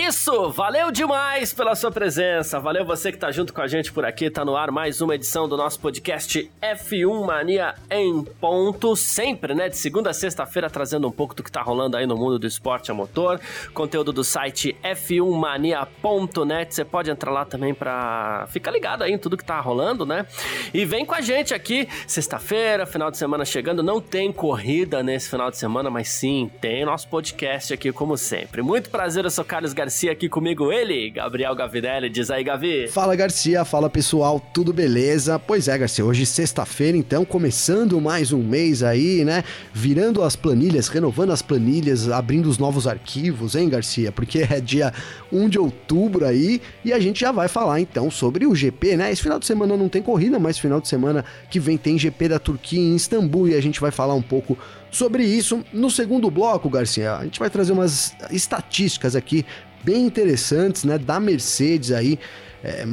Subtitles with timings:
[0.00, 4.02] Isso, valeu demais pela sua presença, valeu você que tá junto com a gente por
[4.04, 9.54] aqui, tá no ar mais uma edição do nosso podcast F1 Mania em ponto, sempre,
[9.54, 12.38] né, de segunda a sexta-feira trazendo um pouco do que tá rolando aí no mundo
[12.38, 13.38] do esporte a motor,
[13.74, 19.36] conteúdo do site f1mania.net, você pode entrar lá também pra ficar ligado aí em tudo
[19.36, 20.24] que tá rolando, né,
[20.72, 25.28] e vem com a gente aqui, sexta-feira, final de semana chegando, não tem corrida nesse
[25.28, 29.44] final de semana, mas sim, tem nosso podcast aqui como sempre, muito prazer, eu sou
[29.44, 32.08] Carlos Carlos Garcia aqui comigo, ele, Gabriel Gavinelli.
[32.08, 32.86] Diz aí, Gavi.
[32.86, 33.64] Fala, Garcia.
[33.64, 34.38] Fala, pessoal.
[34.54, 35.36] Tudo beleza?
[35.36, 36.04] Pois é, Garcia.
[36.04, 39.42] Hoje, sexta-feira, então, começando mais um mês aí, né?
[39.72, 44.12] Virando as planilhas, renovando as planilhas, abrindo os novos arquivos, hein, Garcia?
[44.12, 44.94] Porque é dia
[45.32, 49.10] 1 de outubro aí e a gente já vai falar, então, sobre o GP, né?
[49.10, 52.28] Esse final de semana não tem corrida, mas final de semana que vem tem GP
[52.28, 54.56] da Turquia em Istambul e a gente vai falar um pouco
[54.90, 55.64] sobre isso.
[55.72, 59.44] No segundo bloco, Garcia, a gente vai trazer umas estatísticas aqui
[59.82, 62.18] bem interessantes, né, da Mercedes aí.
[62.62, 62.84] É,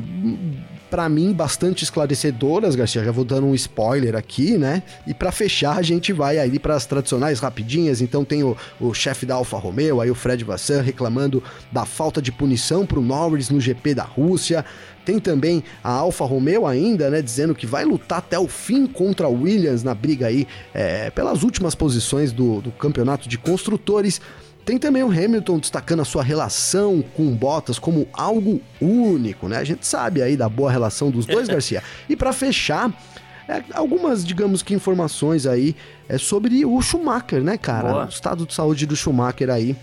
[0.90, 3.04] para mim, bastante esclarecedoras, Garcia.
[3.04, 4.82] Já vou dando um spoiler aqui, né?
[5.06, 8.02] E para fechar, a gente vai aí para as tradicionais rapidinhas.
[8.02, 12.22] Então, tem o, o chefe da Alfa Romeo, aí o Fred Vassan, reclamando da falta
[12.22, 14.64] de punição para o Norris no GP da Rússia.
[15.08, 17.22] Tem também a Alfa Romeo ainda, né?
[17.22, 21.44] Dizendo que vai lutar até o fim contra a Williams na briga aí é, pelas
[21.44, 24.20] últimas posições do, do campeonato de construtores.
[24.66, 29.56] Tem também o Hamilton destacando a sua relação com Bottas como algo único, né?
[29.56, 31.82] A gente sabe aí da boa relação dos dois, Garcia.
[32.10, 32.92] E para fechar,
[33.48, 35.74] é, algumas, digamos que informações aí
[36.10, 37.94] é sobre o Schumacher, né, cara?
[37.94, 38.06] Boa.
[38.08, 39.74] O estado de saúde do Schumacher aí.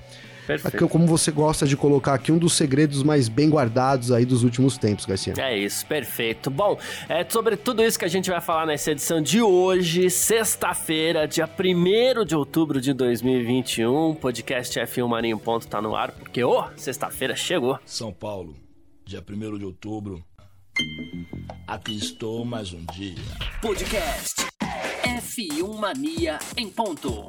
[0.47, 0.89] Perfeito.
[0.89, 4.77] Como você gosta de colocar aqui, um dos segredos mais bem guardados aí dos últimos
[4.77, 5.35] tempos, Garcia.
[5.39, 6.51] É isso, perfeito.
[6.51, 6.79] Bom,
[7.09, 11.49] é sobre tudo isso que a gente vai falar nessa edição de hoje, sexta-feira, dia
[11.49, 14.15] 1 de outubro de 2021.
[14.15, 17.79] Podcast F1 Marinho Ponto tá no ar, porque, ô, oh, sexta-feira chegou.
[17.87, 18.55] São Paulo,
[19.05, 20.23] dia 1 de outubro.
[21.67, 23.15] Aqui estou mais um dia.
[23.63, 24.47] Podcast
[25.21, 27.27] F1 Mania em ponto.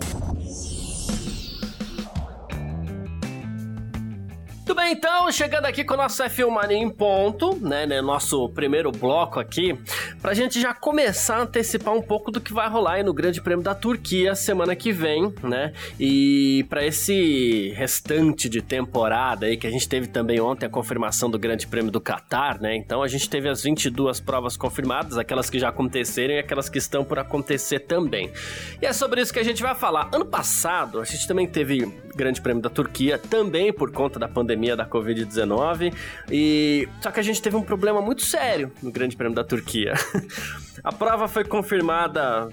[4.92, 9.40] Então, chegando aqui com o nosso F1 Mania em ponto, né, né, nosso primeiro bloco
[9.40, 9.78] aqui,
[10.22, 13.42] pra gente já começar a antecipar um pouco do que vai rolar aí no Grande
[13.42, 19.66] Prêmio da Turquia semana que vem, né, e para esse restante de temporada aí, que
[19.68, 23.08] a gente teve também ontem a confirmação do Grande Prêmio do Qatar, né, então a
[23.08, 27.18] gente teve as 22 provas confirmadas, aquelas que já aconteceram e aquelas que estão por
[27.18, 28.32] acontecer também.
[28.82, 30.10] E é sobre isso que a gente vai falar.
[30.14, 31.86] Ano passado, a gente também teve
[32.16, 35.94] Grande Prêmio da Turquia, também por conta da pandemia pandemia da Covid-19.
[36.30, 39.94] E só que a gente teve um problema muito sério no Grande Prêmio da Turquia.
[40.84, 42.50] a prova foi confirmada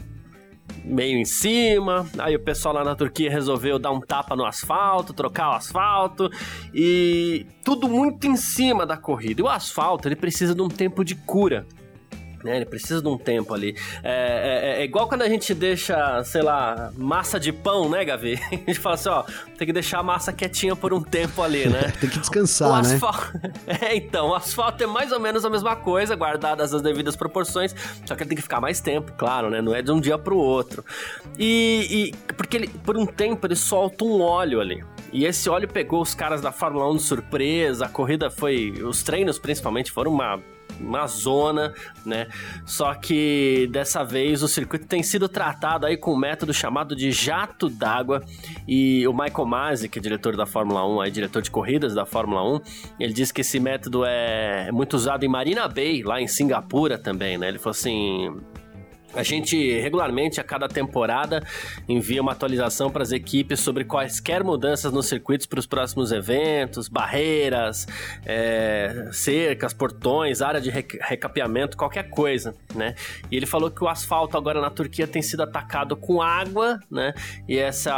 [0.85, 2.07] meio em cima.
[2.19, 6.31] Aí o pessoal lá na Turquia resolveu dar um tapa no asfalto, trocar o asfalto
[6.73, 9.43] e tudo muito em cima da corrida.
[9.43, 11.67] E o asfalto, ele precisa de um tempo de cura.
[12.45, 13.77] Né, ele precisa de um tempo ali.
[14.03, 18.39] É, é, é, igual quando a gente deixa, sei lá, massa de pão, né, Gavi?
[18.53, 19.25] A gente fala assim, ó,
[19.57, 21.93] tem que deixar a massa quietinha por um tempo ali, né?
[22.01, 22.99] tem que descansar, né?
[23.67, 27.75] É, então, o asfalto é mais ou menos a mesma coisa, guardadas as devidas proporções,
[28.05, 29.61] só que ele tem que ficar mais tempo, claro, né?
[29.61, 30.85] Não é de um dia pro outro.
[31.39, 34.85] E, e porque ele, por um tempo ele solta um óleo ali.
[35.13, 38.71] E esse óleo pegou os caras da Fórmula 1 de surpresa, a corrida foi.
[38.83, 40.41] Os treinos principalmente foram uma
[40.81, 41.75] uma zona,
[42.05, 42.29] né?
[42.65, 47.11] Só que dessa vez o circuito tem sido tratado aí com um método chamado de
[47.11, 48.23] jato d'água
[48.67, 52.05] e o Michael Masi, que é diretor da Fórmula 1, aí diretor de corridas da
[52.05, 52.61] Fórmula 1,
[53.01, 57.39] ele disse que esse método é muito usado em Marina Bay, lá em Singapura também,
[57.39, 57.49] né?
[57.49, 58.37] Ele falou assim,
[59.15, 61.43] a gente regularmente, a cada temporada,
[61.89, 66.89] envia uma atualização para as equipes sobre quaisquer mudanças nos circuitos para os próximos eventos,
[66.89, 67.87] barreiras,
[68.25, 72.95] é, cercas, portões, área de recapeamento, qualquer coisa, né?
[73.31, 77.13] E ele falou que o asfalto agora na Turquia tem sido atacado com água, né?
[77.49, 77.93] E essa é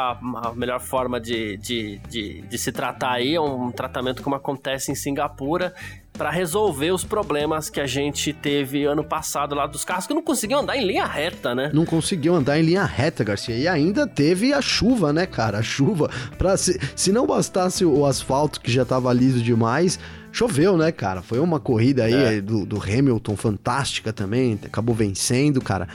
[0.48, 4.90] a melhor forma de, de, de, de se tratar aí, é um tratamento como acontece
[4.90, 5.74] em Singapura
[6.16, 10.22] para resolver os problemas que a gente teve ano passado lá dos carros que não
[10.22, 11.70] conseguiam andar em linha reta, né?
[11.74, 13.56] Não conseguiu andar em linha reta, Garcia.
[13.56, 15.58] E ainda teve a chuva, né, cara?
[15.58, 16.08] A chuva.
[16.38, 19.98] Pra, se, se não bastasse o asfalto que já tava liso demais,
[20.30, 21.20] choveu, né, cara?
[21.20, 22.40] Foi uma corrida aí é.
[22.40, 25.88] do, do Hamilton fantástica também, acabou vencendo, cara.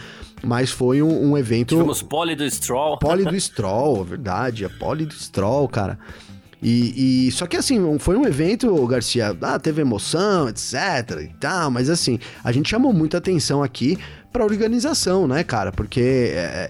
[0.43, 1.69] mas foi um, um evento.
[1.69, 2.99] Tivemos pole do Stroll.
[2.99, 5.97] Pole do Stroll, verdade, a pole do Stroll, cara.
[6.61, 10.73] E, e, só que assim, foi um evento, Garcia, ah, teve emoção, etc
[11.21, 13.97] e tal, mas assim, a gente chamou muita atenção aqui
[14.31, 15.71] pra organização, né, cara?
[15.71, 16.69] Porque é,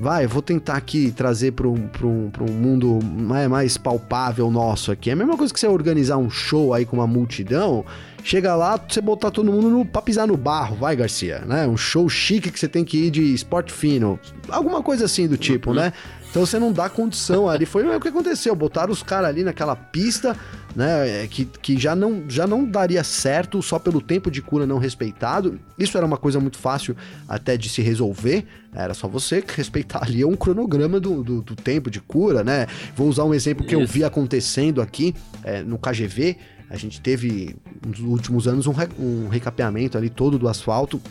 [0.00, 4.90] vai, eu vou tentar aqui trazer para um, um, um mundo mais, mais palpável nosso
[4.92, 5.10] aqui.
[5.10, 7.84] É a mesma coisa que você organizar um show aí com uma multidão,
[8.24, 11.66] chega lá, você botar todo mundo no, pra pisar no barro, vai, Garcia, né?
[11.66, 15.36] Um show chique que você tem que ir de esporte fino, alguma coisa assim do
[15.36, 15.76] tipo, uhum.
[15.76, 15.92] né?
[16.30, 17.66] Então você não dá condição ali.
[17.66, 18.54] Foi o que aconteceu.
[18.54, 20.36] Botaram os caras ali naquela pista,
[20.76, 21.24] né?
[21.24, 24.78] É, que, que já, não, já não daria certo só pelo tempo de cura não
[24.78, 25.58] respeitado.
[25.76, 26.96] Isso era uma coisa muito fácil
[27.28, 28.46] até de se resolver.
[28.72, 32.68] Era só você respeitar ali um cronograma do, do, do tempo de cura, né?
[32.94, 33.82] Vou usar um exemplo que Isso.
[33.82, 35.12] eu vi acontecendo aqui
[35.42, 36.36] é, no KGV.
[36.70, 41.02] A gente teve, nos últimos anos, um, um recapeamento ali todo do asfalto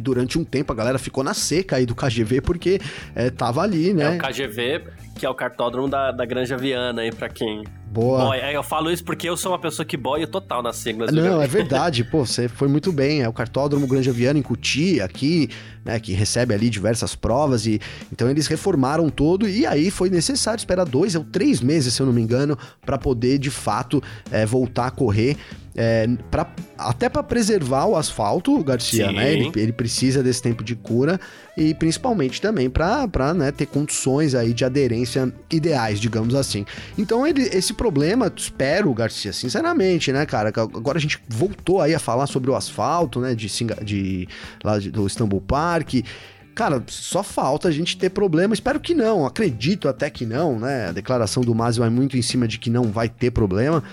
[0.00, 2.80] durante um tempo a galera ficou na seca aí do KGV porque
[3.14, 4.16] é, tava ali, né?
[4.16, 4.84] É o KGV,
[5.18, 7.64] que é o cartódromo da, da Granja Viana aí pra quem
[7.96, 8.26] Boa.
[8.26, 8.38] Boy.
[8.52, 11.10] Eu falo isso porque eu sou uma pessoa que boia total nas siglas.
[11.10, 12.04] Não, é verdade.
[12.04, 13.22] Pô, você foi muito bem.
[13.22, 15.48] É o Cartódromo Granja Viana em Cuti, aqui,
[15.84, 17.80] né, que recebe ali diversas provas e
[18.12, 22.06] então eles reformaram todo e aí foi necessário esperar dois ou três meses, se eu
[22.06, 25.36] não me engano, para poder de fato é, voltar a correr
[25.76, 29.14] é, pra, até para preservar o asfalto, Garcia, Sim.
[29.14, 29.32] né?
[29.32, 31.20] Ele, ele, precisa desse tempo de cura
[31.54, 36.64] e principalmente também para né, ter condições aí de aderência ideais, digamos assim.
[36.96, 40.48] Então ele, esse problema, espero, Garcia, sinceramente, né, cara?
[40.48, 43.34] Agora a gente voltou aí a falar sobre o asfalto, né?
[43.34, 43.46] De,
[43.84, 44.28] de
[44.64, 45.96] lá de, do Istanbul Park.
[46.54, 48.54] Cara, só falta a gente ter problema.
[48.54, 49.26] Espero que não.
[49.26, 50.88] Acredito até que não, né?
[50.88, 53.84] A declaração do Mazio é muito em cima de que não vai ter problema.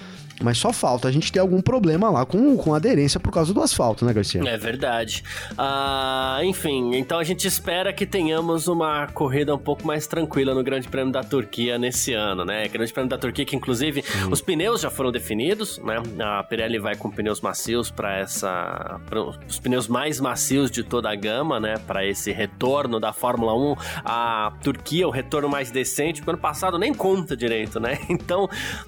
[0.41, 3.61] Mas só falta a gente ter algum problema lá com, com aderência por causa do
[3.61, 4.41] asfalto, né, Garcia?
[4.45, 5.23] É verdade.
[5.57, 10.63] Ah, enfim, então a gente espera que tenhamos uma corrida um pouco mais tranquila no
[10.63, 12.67] Grande Prêmio da Turquia nesse ano, né?
[12.67, 16.01] Grande Prêmio da Turquia que, inclusive, os pneus já foram definidos, né?
[16.19, 18.99] A Pirelli vai com pneus macios para essa.
[19.05, 21.75] Pra os pneus mais macios de toda a gama, né?
[21.77, 23.75] Para esse retorno da Fórmula 1.
[24.03, 27.99] A Turquia, o retorno mais decente, porque ano passado nem conta direito, né?
[28.13, 28.47] Então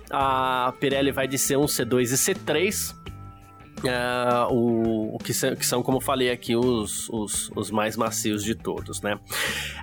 [0.10, 2.96] a Pirelli vai de C1, C2 e C3.
[3.84, 7.98] Uh, o, o que, são, que, são, como eu falei aqui, os, os, os, mais
[7.98, 9.20] macios de todos, né?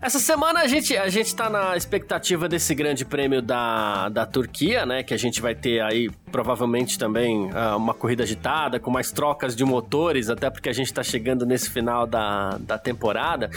[0.01, 4.87] Essa semana a gente, a gente tá na expectativa desse grande prêmio da, da Turquia,
[4.87, 5.03] né?
[5.03, 9.55] Que a gente vai ter aí provavelmente também uh, uma corrida agitada, com mais trocas
[9.55, 13.51] de motores, até porque a gente tá chegando nesse final da, da temporada.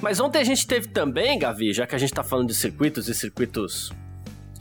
[0.00, 3.08] Mas ontem a gente teve também, Gavi, já que a gente tá falando de circuitos
[3.08, 3.92] e circuitos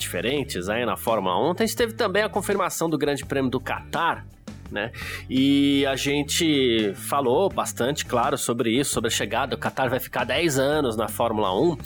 [0.01, 1.53] diferentes aí na Fórmula 1.
[1.57, 4.25] A gente teve também a confirmação do Grande Prêmio do Qatar,
[4.71, 4.91] né?
[5.29, 9.55] E a gente falou bastante, claro, sobre isso, sobre a chegada.
[9.55, 11.77] O Qatar vai ficar 10 anos na Fórmula 1.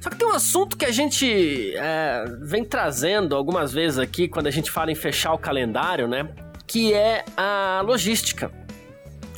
[0.00, 4.46] Só que tem um assunto que a gente é, vem trazendo algumas vezes aqui quando
[4.46, 6.28] a gente fala em fechar o calendário, né?
[6.66, 8.50] Que é a logística.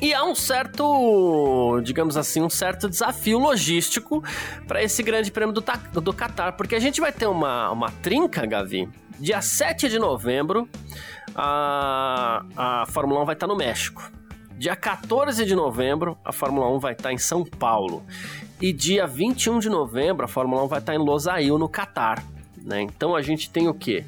[0.00, 4.22] E há um certo, digamos assim, um certo desafio logístico
[4.66, 5.62] para esse grande prêmio do,
[6.00, 8.88] do Qatar, porque a gente vai ter uma, uma trinca, Gavi,
[9.18, 10.68] dia 7 de novembro,
[11.34, 14.10] a, a Fórmula 1 vai estar no México.
[14.56, 18.04] Dia 14 de novembro, a Fórmula 1 vai estar em São Paulo.
[18.60, 22.22] E dia 21 de novembro, a Fórmula 1 vai estar em Losail, no Catar.
[22.64, 22.82] Né?
[22.82, 24.04] Então a gente tem o quê?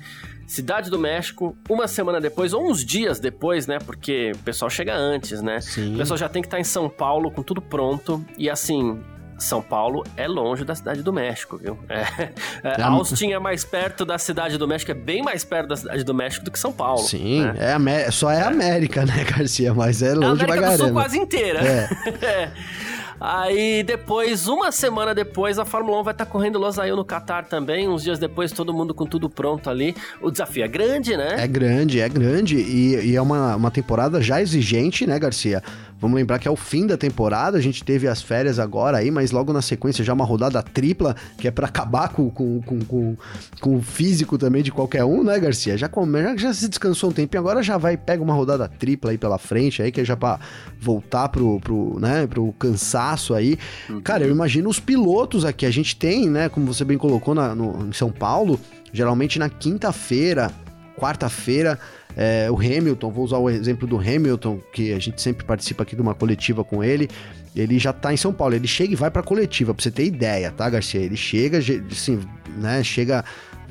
[0.47, 3.79] Cidade do México, uma semana depois, ou uns dias depois, né?
[3.79, 5.61] Porque o pessoal chega antes, né?
[5.61, 5.95] Sim.
[5.95, 8.25] O pessoal já tem que estar tá em São Paulo com tudo pronto.
[8.39, 9.03] E assim,
[9.39, 11.79] são Paulo é longe da cidade do México, viu?
[11.89, 12.31] É,
[12.69, 15.77] é, é Austin é mais perto da cidade do México, é bem mais perto da
[15.77, 17.03] cidade do México do que São Paulo.
[17.03, 17.77] Sim, né?
[18.07, 19.73] é só é, é América, né, Garcia?
[19.73, 21.61] Mas é longe é a América do Sul quase inteira.
[21.61, 22.51] É.
[23.21, 27.47] Aí depois, uma semana depois, a Fórmula 1 vai estar tá correndo Losail no Qatar
[27.47, 27.89] também.
[27.89, 29.95] Uns dias depois, todo mundo com tudo pronto ali.
[30.21, 31.37] O desafio é grande, né?
[31.39, 32.57] É grande, é grande.
[32.57, 35.63] E, e é uma, uma temporada já exigente, né, Garcia?
[35.99, 39.11] Vamos lembrar que é o fim da temporada, a gente teve as férias agora aí,
[39.11, 42.81] mas logo na sequência já uma rodada tripla, que é para acabar com, com, com,
[42.81, 43.17] com,
[43.61, 45.77] com o físico também de qualquer um, né, Garcia?
[45.79, 49.11] Já, come, já, já se descansou um tempo, agora já vai, pega uma rodada tripla
[49.11, 50.39] aí pela frente, aí que é já para
[50.79, 53.59] voltar pro, pro, né, pro cansaço aí.
[53.89, 54.03] Uhum.
[54.03, 57.55] Cara, eu imagino os pilotos aqui, a gente tem, né, como você bem colocou na,
[57.55, 58.61] no, em São Paulo,
[58.93, 60.51] geralmente na quinta-feira,
[60.99, 61.79] quarta-feira,
[62.17, 65.95] é, o Hamilton, vou usar o exemplo do Hamilton, que a gente sempre participa aqui
[65.95, 67.11] de uma coletiva com ele.
[67.55, 70.07] Ele já tá em São Paulo, ele chega e vai pra coletiva, pra você ter
[70.07, 71.01] ideia, tá, Garcia?
[71.01, 71.59] Ele chega,
[71.91, 72.21] assim,
[72.57, 73.23] né, chega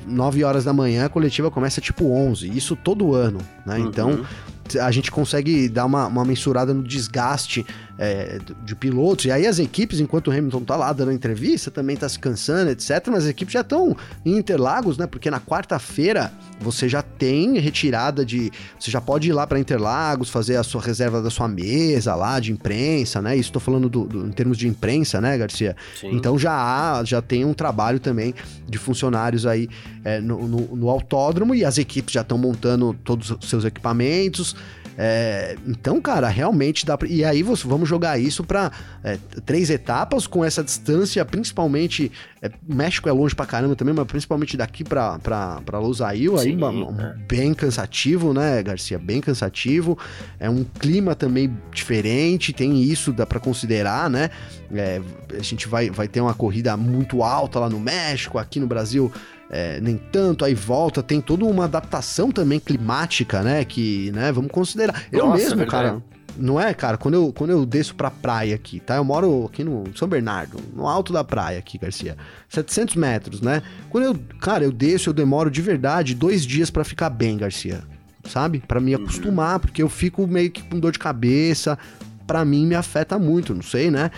[0.06, 3.78] 9 horas da manhã, a coletiva começa tipo 11, isso todo ano, né?
[3.78, 3.86] Uhum.
[3.88, 4.26] Então,
[4.80, 7.66] a gente consegue dar uma, uma mensurada no desgaste
[7.98, 9.24] é, de pilotos.
[9.24, 12.70] E aí as equipes, enquanto o Hamilton tá lá dando entrevista, também tá se cansando,
[12.70, 13.06] etc.
[13.08, 15.06] Mas as equipes já estão em Interlagos, né?
[15.06, 18.50] Porque na quarta-feira você já tem retirada de.
[18.78, 22.38] Você já pode ir lá para Interlagos, fazer a sua reserva da sua mesa lá
[22.40, 23.36] de imprensa, né?
[23.36, 25.76] Isso tô falando do, do, em termos de imprensa, né, Garcia?
[25.98, 26.10] Sim.
[26.12, 28.34] Então já há, já tem um trabalho também
[28.68, 29.68] de funcionários aí
[30.04, 34.54] é, no, no, no autódromo e as equipes já estão montando todos os seus equipamentos.
[34.98, 38.72] É, então, cara, realmente dá pra, E aí vamos jogar isso para
[39.04, 42.10] é, três etapas com essa distância, principalmente.
[42.40, 46.56] É, México é longe pra caramba também, mas principalmente daqui pra, pra, pra Losail, aí
[47.00, 47.14] é.
[47.26, 48.98] bem cansativo, né, Garcia?
[48.98, 49.98] Bem cansativo.
[50.38, 54.30] É um clima também diferente, tem isso, dá para considerar, né?
[54.72, 55.00] É,
[55.38, 59.12] a gente vai, vai ter uma corrida muito alta lá no México, aqui no Brasil
[59.50, 63.64] é, nem tanto, aí volta, tem toda uma adaptação também climática, né?
[63.64, 65.04] Que, né, vamos considerar.
[65.12, 66.02] Eu Nossa, mesmo, cara.
[66.38, 66.98] Não é, cara?
[66.98, 68.96] Quando eu, quando eu desço pra praia aqui, tá?
[68.96, 72.16] Eu moro aqui no São Bernardo, no alto da praia aqui, Garcia.
[72.48, 73.62] 700 metros, né?
[73.88, 77.82] Quando eu, cara, eu desço, eu demoro de verdade dois dias para ficar bem, Garcia.
[78.28, 78.58] Sabe?
[78.58, 79.04] para me uhum.
[79.04, 81.78] acostumar, porque eu fico meio que com dor de cabeça,
[82.26, 84.10] para mim me afeta muito, não sei, né?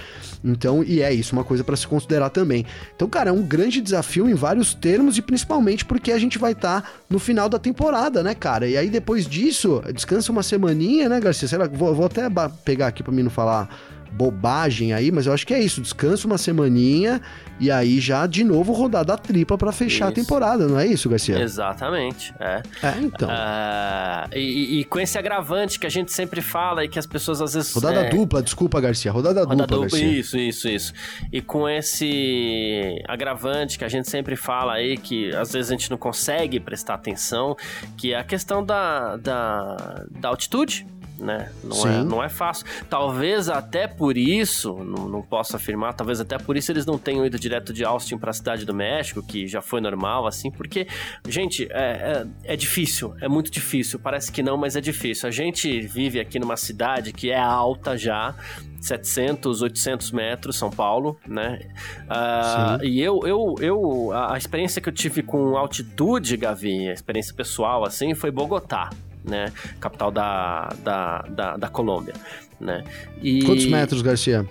[0.43, 2.65] Então, e é isso, uma coisa para se considerar também.
[2.95, 6.53] Então, cara, é um grande desafio em vários termos e principalmente porque a gente vai
[6.53, 8.67] estar tá no final da temporada, né, cara?
[8.67, 11.49] E aí depois disso, descansa uma semaninha, né, Garcia?
[11.49, 12.23] Sei lá, vou, vou até
[12.65, 13.69] pegar aqui para mim não falar
[14.11, 15.81] bobagem aí, mas eu acho que é isso.
[15.81, 17.21] Descansa uma semaninha
[17.61, 20.21] e aí já de novo rodar da tripa para fechar isso.
[20.21, 21.41] a temporada, não é isso, Garcia?
[21.41, 22.63] Exatamente, é.
[22.83, 23.29] É, então.
[23.29, 27.41] Uh, e, e, com esse agravante que a gente sempre fala e que as pessoas
[27.41, 27.73] às vezes...
[27.73, 28.11] Rodada é...
[28.11, 30.21] dupla, desculpa, Garcia, rodada, rodada dupla, dupla, Garcia.
[30.21, 30.93] Isso, isso, isso.
[31.33, 35.91] E com esse agravante que a gente sempre fala aí, que às vezes a gente
[35.91, 37.57] não consegue prestar atenção,
[37.97, 40.87] que é a questão da, da, da altitude,
[41.21, 41.51] né?
[41.63, 42.67] Não é, não é fácil.
[42.89, 47.25] Talvez até por isso, não, não posso afirmar, talvez até por isso eles não tenham
[47.27, 50.87] ido direto de Austin para a cidade do México, que já foi normal, assim, porque,
[51.27, 53.99] gente, é, é, é, difícil, é muito difícil.
[53.99, 55.29] Parece que não, mas é difícil.
[55.29, 58.35] A gente vive aqui numa cidade que é alta já,
[58.81, 61.61] 700, 800 metros, São Paulo, né?
[62.05, 67.35] Uh, e eu, eu, eu, a experiência que eu tive com altitude, Gavi, a experiência
[67.35, 68.91] pessoal, assim, foi Bogotá
[69.29, 69.53] né?
[69.81, 72.15] Capital da, da, da, da Colômbia,
[72.61, 72.85] né?
[73.23, 73.45] E...
[73.45, 74.47] Quantos metros, Garcia?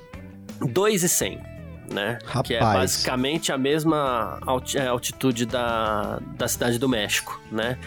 [0.61, 1.57] 2,100.
[1.89, 2.19] Né?
[2.25, 2.47] Rapaz.
[2.47, 4.39] Que é basicamente a mesma
[4.75, 7.77] é, altitude da, da cidade do México, né?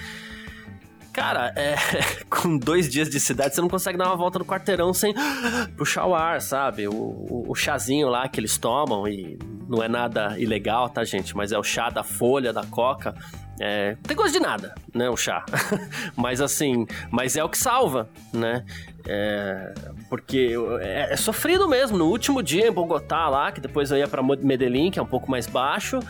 [1.12, 1.74] Cara, é,
[2.30, 5.12] com dois dias de cidade, você não consegue dar uma volta no quarteirão sem
[5.76, 6.88] puxar o ar, sabe?
[6.88, 11.36] O, o, o, chazinho lá que eles tomam, e não é nada ilegal, tá, gente?
[11.36, 13.14] Mas é o chá da folha, da coca.
[13.62, 15.44] É, não tem gosto de nada, né, o chá.
[16.16, 18.64] mas assim, mas é o que salva, né?
[19.06, 19.74] É,
[20.08, 21.98] porque é, é, sofrido mesmo.
[21.98, 25.06] No último dia em Bogotá lá, que depois eu ia para Medellín, que é um
[25.06, 26.00] pouco mais baixo,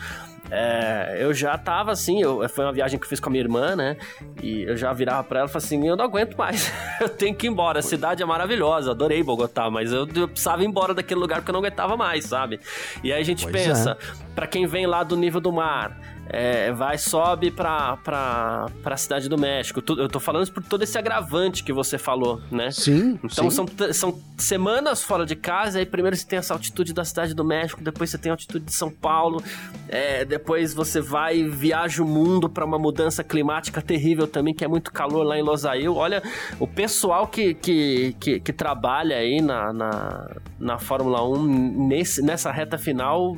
[0.49, 3.43] é, eu já tava assim, eu, foi uma viagem que eu fiz com a minha
[3.43, 3.95] irmã, né?
[4.41, 7.35] E eu já virava pra ela e falava assim: eu não aguento mais, eu tenho
[7.35, 7.79] que ir embora.
[7.79, 11.51] A cidade é maravilhosa, adorei Bogotá, mas eu, eu precisava ir embora daquele lugar porque
[11.51, 12.59] eu não aguentava mais, sabe?
[13.03, 14.33] E aí a gente pois pensa, é.
[14.35, 15.97] para quem vem lá do nível do mar,
[16.33, 19.83] é, vai, sobe pra, pra, pra cidade do México.
[19.97, 22.71] Eu tô falando por todo esse agravante que você falou, né?
[22.71, 23.19] Sim.
[23.21, 23.55] Então sim.
[23.55, 27.43] São, são semanas fora de casa, aí primeiro você tem essa altitude da cidade do
[27.43, 29.43] México, depois você tem a altitude de São Paulo,
[29.89, 34.63] é, depois você vai e viaja o mundo para uma mudança climática terrível também, que
[34.63, 35.93] é muito calor lá em Losail.
[35.95, 36.23] Olha,
[36.59, 42.51] o pessoal que, que, que, que trabalha aí na, na, na Fórmula 1 nesse, nessa
[42.51, 43.35] reta final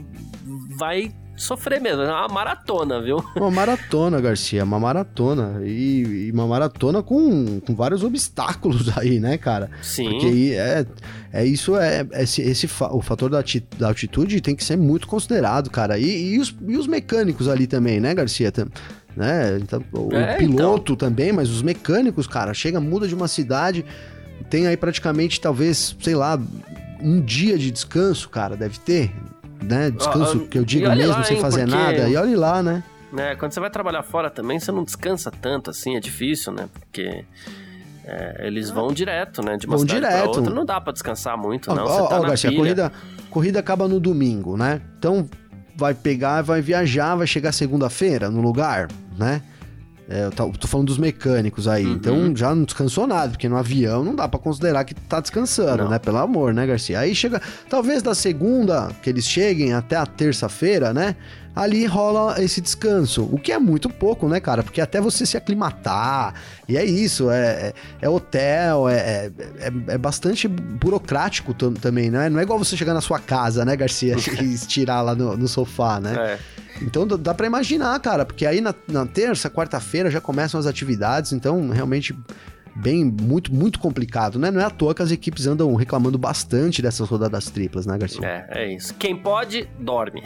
[0.78, 1.12] vai
[1.44, 2.02] sofrer mesmo.
[2.02, 3.24] É uma maratona, viu?
[3.36, 5.62] Uma maratona, Garcia, uma maratona.
[5.64, 9.70] E, e, uma maratona com, com vários obstáculos aí, né, cara?
[9.82, 10.10] Sim.
[10.10, 10.86] Porque é,
[11.32, 13.44] é isso, é, esse, esse o fator da,
[13.78, 15.98] da altitude tem que ser muito considerado, cara.
[15.98, 18.52] E, e, os, e os mecânicos ali também, né, Garcia?
[19.16, 19.58] Né?
[19.62, 21.10] Então, o é, piloto então.
[21.10, 23.86] também, mas os mecânicos, cara, chega, muda de uma cidade,
[24.50, 26.40] tem aí praticamente, talvez, sei lá,
[27.02, 29.12] um dia de descanso, cara, deve ter
[29.64, 29.92] né?
[29.92, 31.76] Descanso, ah, que eu digo mesmo, lá, sem hein, fazer porque...
[31.76, 32.10] nada.
[32.10, 32.84] E olhe lá, né?
[33.16, 36.68] É, quando você vai trabalhar fora também, você não descansa tanto assim, é difícil, né?
[36.74, 37.24] Porque
[38.06, 39.56] é, eles vão direto, né?
[39.58, 40.38] De uma vão direto.
[40.38, 41.86] outra, não dá para descansar muito, não.
[41.86, 42.92] Ó, tá ó, Garcia, a corrida,
[43.30, 44.82] corrida acaba no domingo, né?
[44.98, 45.30] Então
[45.76, 49.42] vai pegar, vai viajar, vai chegar segunda-feira no lugar, né?
[50.10, 51.86] É, eu tô falando dos mecânicos aí.
[51.86, 51.94] Uhum.
[51.94, 55.84] Então já não descansou nada, porque no avião não dá para considerar que tá descansando,
[55.84, 55.90] não.
[55.90, 56.00] né?
[56.00, 57.00] Pelo amor, né, Garcia?
[57.00, 61.16] Aí chega, talvez da segunda que eles cheguem até a terça-feira, né?
[61.56, 63.30] ali rola esse descanso.
[63.32, 64.64] O que é muito pouco, né, cara?
[64.64, 66.34] Porque até você se aclimatar,
[66.68, 72.30] e é isso, é, é, é hotel, é, é, é, é bastante burocrático também, né?
[72.30, 75.48] Não é igual você chegar na sua casa, né, Garcia, e estirar lá no, no
[75.48, 76.16] sofá, né?
[76.18, 76.63] É.
[76.82, 81.32] Então dá para imaginar, cara, porque aí na, na terça, quarta-feira já começam as atividades,
[81.32, 82.16] então realmente
[82.76, 84.50] bem, muito, muito complicado, né?
[84.50, 88.26] Não é à toa que as equipes andam reclamando bastante dessas rodadas triplas, né, Garcia?
[88.26, 88.94] É, é isso.
[88.96, 90.22] Quem pode, dorme.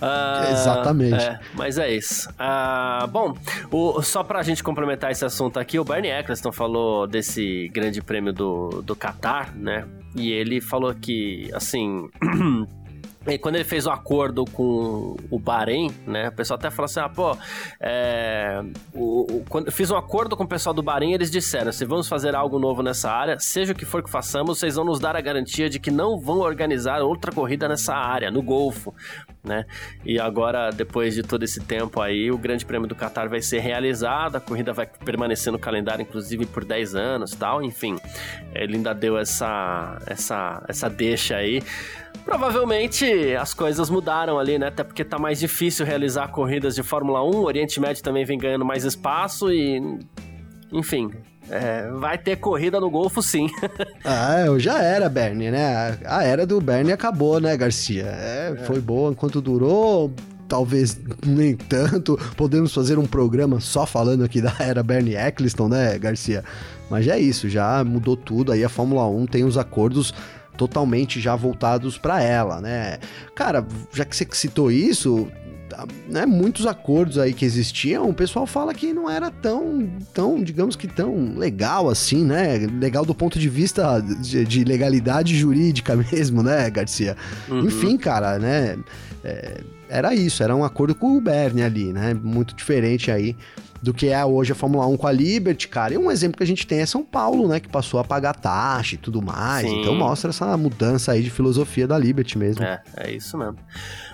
[0.00, 1.22] uh, Exatamente.
[1.22, 2.28] É, mas é isso.
[2.30, 3.36] Uh, bom,
[3.70, 8.32] o, só pra gente complementar esse assunto aqui, o Bernie Eccleston falou desse grande prêmio
[8.32, 9.86] do, do Qatar, né?
[10.14, 12.08] E ele falou que, assim...
[13.26, 16.28] E quando ele fez o acordo com o Bahrein, né?
[16.28, 17.36] O pessoal até falou assim: ah, pô,
[17.80, 18.62] é,
[18.92, 21.84] o, o, quando eu fiz um acordo com o pessoal do Bahrein, eles disseram: se
[21.84, 24.98] vamos fazer algo novo nessa área, seja o que for que façamos, vocês vão nos
[24.98, 28.92] dar a garantia de que não vão organizar outra corrida nessa área, no Golfo,
[29.44, 29.66] né?
[30.04, 33.60] E agora, depois de todo esse tempo aí, o Grande Prêmio do Qatar vai ser
[33.60, 37.96] realizado, a corrida vai permanecer no calendário, inclusive por 10 anos tal, enfim.
[38.52, 41.62] Ele ainda deu essa, essa, essa deixa aí.
[42.24, 44.68] Provavelmente as coisas mudaram ali, né?
[44.68, 47.30] Até porque tá mais difícil realizar corridas de Fórmula 1.
[47.30, 49.98] O Oriente Médio também vem ganhando mais espaço e.
[50.72, 51.10] Enfim,
[51.50, 53.48] é, vai ter corrida no Golfo, sim.
[54.04, 55.98] ah, já era, Bernie, né?
[56.04, 58.06] A era do Bernie acabou, né, Garcia?
[58.06, 58.64] É, é.
[58.64, 60.12] Foi boa enquanto durou.
[60.48, 62.18] Talvez nem tanto.
[62.36, 66.44] Podemos fazer um programa só falando aqui da era Bernie Eccleston, né, Garcia?
[66.88, 68.52] Mas é isso, já mudou tudo.
[68.52, 70.14] Aí a Fórmula 1 tem os acordos
[70.56, 72.98] totalmente já voltados para ela, né?
[73.34, 75.28] Cara, já que você citou isso,
[76.08, 80.76] né, muitos acordos aí que existiam, o pessoal fala que não era tão, tão, digamos
[80.76, 82.58] que tão legal assim, né?
[82.80, 87.16] Legal do ponto de vista de, de legalidade jurídica mesmo, né, Garcia?
[87.48, 87.66] Uhum.
[87.66, 88.78] Enfim, cara, né?
[89.24, 89.60] É,
[89.92, 92.14] era isso, era um acordo com o Bernie ali, né?
[92.14, 93.36] Muito diferente aí
[93.82, 95.92] do que é hoje a Fórmula 1 com a Liberty, cara.
[95.92, 97.60] E um exemplo que a gente tem é São Paulo, né?
[97.60, 99.68] Que passou a pagar taxa e tudo mais.
[99.68, 99.80] Sim.
[99.80, 102.64] Então mostra essa mudança aí de filosofia da Liberty mesmo.
[102.64, 103.58] É, é isso mesmo.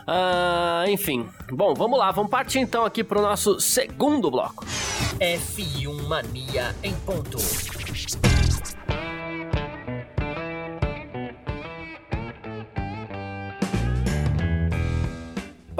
[0.08, 4.66] Uh, enfim, bom, vamos lá, vamos partir então aqui pro nosso segundo bloco.
[5.20, 7.36] F1 Mania em ponto.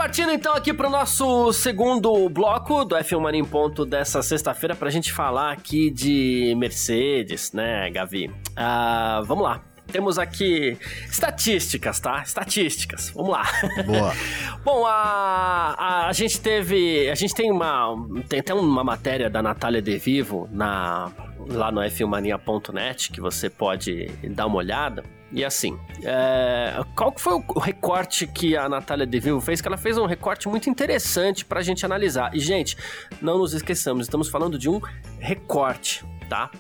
[0.09, 4.89] Partindo então aqui pro nosso segundo bloco do F1 Mania em Ponto dessa sexta-feira pra
[4.89, 8.29] gente falar aqui de Mercedes, né, Gavi?
[8.29, 9.61] Uh, vamos lá.
[9.93, 10.79] Temos aqui
[11.11, 12.23] estatísticas, tá?
[12.23, 13.11] Estatísticas.
[13.11, 13.45] Vamos lá.
[13.85, 14.15] Boa.
[14.65, 17.11] Bom, a, a, a, gente teve.
[17.11, 17.95] A gente tem uma.
[18.31, 21.13] Tem até uma matéria da Natália De Vivo na,
[21.49, 25.03] lá no f1mania.net que você pode dar uma olhada.
[25.31, 29.61] E assim, é, qual que foi o recorte que a Natália Deville fez?
[29.61, 32.35] Que ela fez um recorte muito interessante pra gente analisar.
[32.35, 32.77] E, gente,
[33.21, 34.81] não nos esqueçamos, estamos falando de um
[35.19, 36.51] recorte, tá?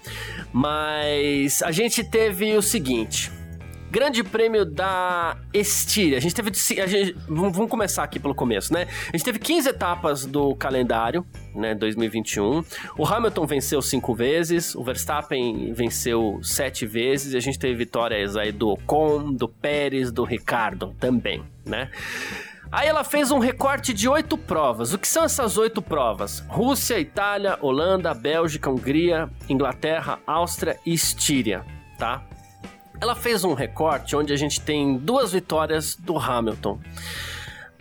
[0.53, 3.33] Mas a gente teve o seguinte.
[3.91, 6.19] Grande Prêmio da Estíria.
[6.19, 6.51] A gente teve.
[6.83, 8.87] A gente, vamos começar aqui pelo começo, né?
[9.13, 11.75] A gente teve 15 etapas do calendário, né?
[11.75, 12.63] 2021.
[12.99, 18.37] O Hamilton venceu cinco vezes, o Verstappen venceu sete vezes, e a gente teve vitórias
[18.37, 21.91] aí do Ocon, do Pérez, do Ricardo também, né?
[22.71, 24.93] Aí ela fez um recorte de oito provas.
[24.93, 26.41] O que são essas oito provas?
[26.49, 31.65] Rússia, Itália, Holanda, Bélgica, Hungria, Inglaterra, Áustria e Estíria,
[31.99, 32.23] tá?
[33.01, 36.81] Ela fez um recorte onde a gente tem duas vitórias do Hamilton.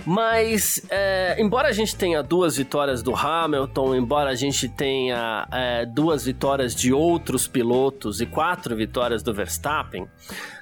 [0.10, 5.86] Mas, é, embora a gente tenha duas vitórias do Hamilton, embora a gente tenha é,
[5.86, 10.08] duas vitórias de outros pilotos e quatro vitórias do Verstappen,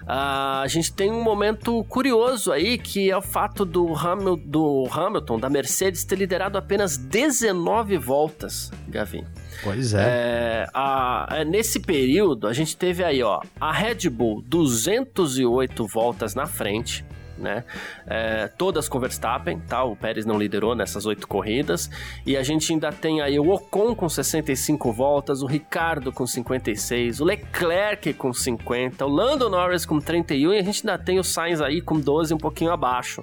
[0.08, 5.39] a gente tem um momento curioso aí que é o fato do, Hamil do Hamilton,
[5.39, 9.25] da Mercedes, ter liderado apenas 19 voltas, Gavin.
[9.63, 10.01] Pois é.
[10.01, 16.34] é, a, é, nesse período, a gente teve aí, ó, a Red Bull 208 voltas
[16.34, 17.05] na frente,
[17.38, 17.63] né?
[18.08, 19.84] É, todas com Verstappen, tá?
[19.84, 21.89] O Pérez não liderou nessas oito corridas.
[22.26, 27.21] E a gente ainda tem aí o Ocon com 65 voltas, o Ricardo com 56,
[27.21, 31.24] o Leclerc com 50, o Lando Norris com 31 e a gente ainda tem o
[31.24, 33.21] Sainz aí com 12, um pouquinho abaixo,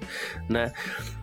[0.49, 0.71] né?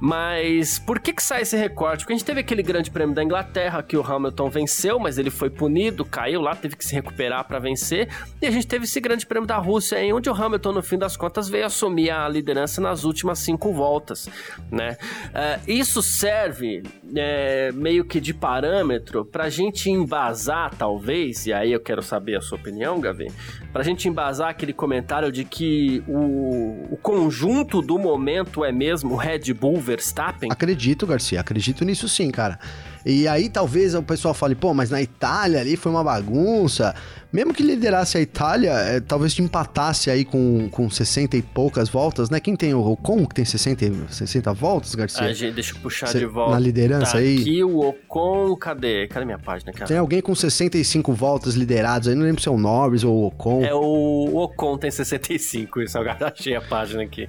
[0.00, 2.00] Mas por que que sai esse recorte?
[2.00, 5.30] Porque a gente teve aquele grande prêmio da Inglaterra que o Hamilton venceu, mas ele
[5.30, 8.08] foi punido, caiu lá, teve que se recuperar para vencer.
[8.40, 10.98] E a gente teve esse grande prêmio da Rússia, em onde o Hamilton, no fim
[10.98, 14.28] das contas, veio assumir a liderança diferença nas últimas cinco voltas,
[14.70, 14.96] né?
[15.28, 16.82] Uh, isso serve
[17.14, 22.36] é, meio que de parâmetro para a gente embasar, talvez, e aí eu quero saber
[22.36, 23.30] a sua opinião, Gavi,
[23.72, 29.14] para a gente embasar aquele comentário de que o, o conjunto do momento é mesmo
[29.14, 30.50] Red Bull Verstappen?
[30.50, 32.58] Acredito, Garcia, acredito nisso sim, cara.
[33.04, 36.94] E aí talvez o pessoal fale, pô, mas na Itália ali foi uma bagunça.
[37.32, 41.88] Mesmo que liderasse a Itália, é, talvez te empatasse aí com, com 60 e poucas
[41.88, 42.40] voltas, né?
[42.40, 45.26] Quem tem o Ocon, que tem 60, 60 voltas, Garcia?
[45.26, 46.54] Ah, gente, deixa eu puxar Cê, de volta.
[46.54, 47.38] Na liderança tá aí.
[47.40, 49.06] Aqui o Ocon, cadê?
[49.06, 49.86] Cadê minha página, cara?
[49.86, 53.26] Tem alguém com 65 voltas liderados aí, não lembro se é o Norris ou o
[53.26, 53.64] Ocon.
[53.64, 57.28] É o, o Ocon tem 65, isso eu achei a página aqui.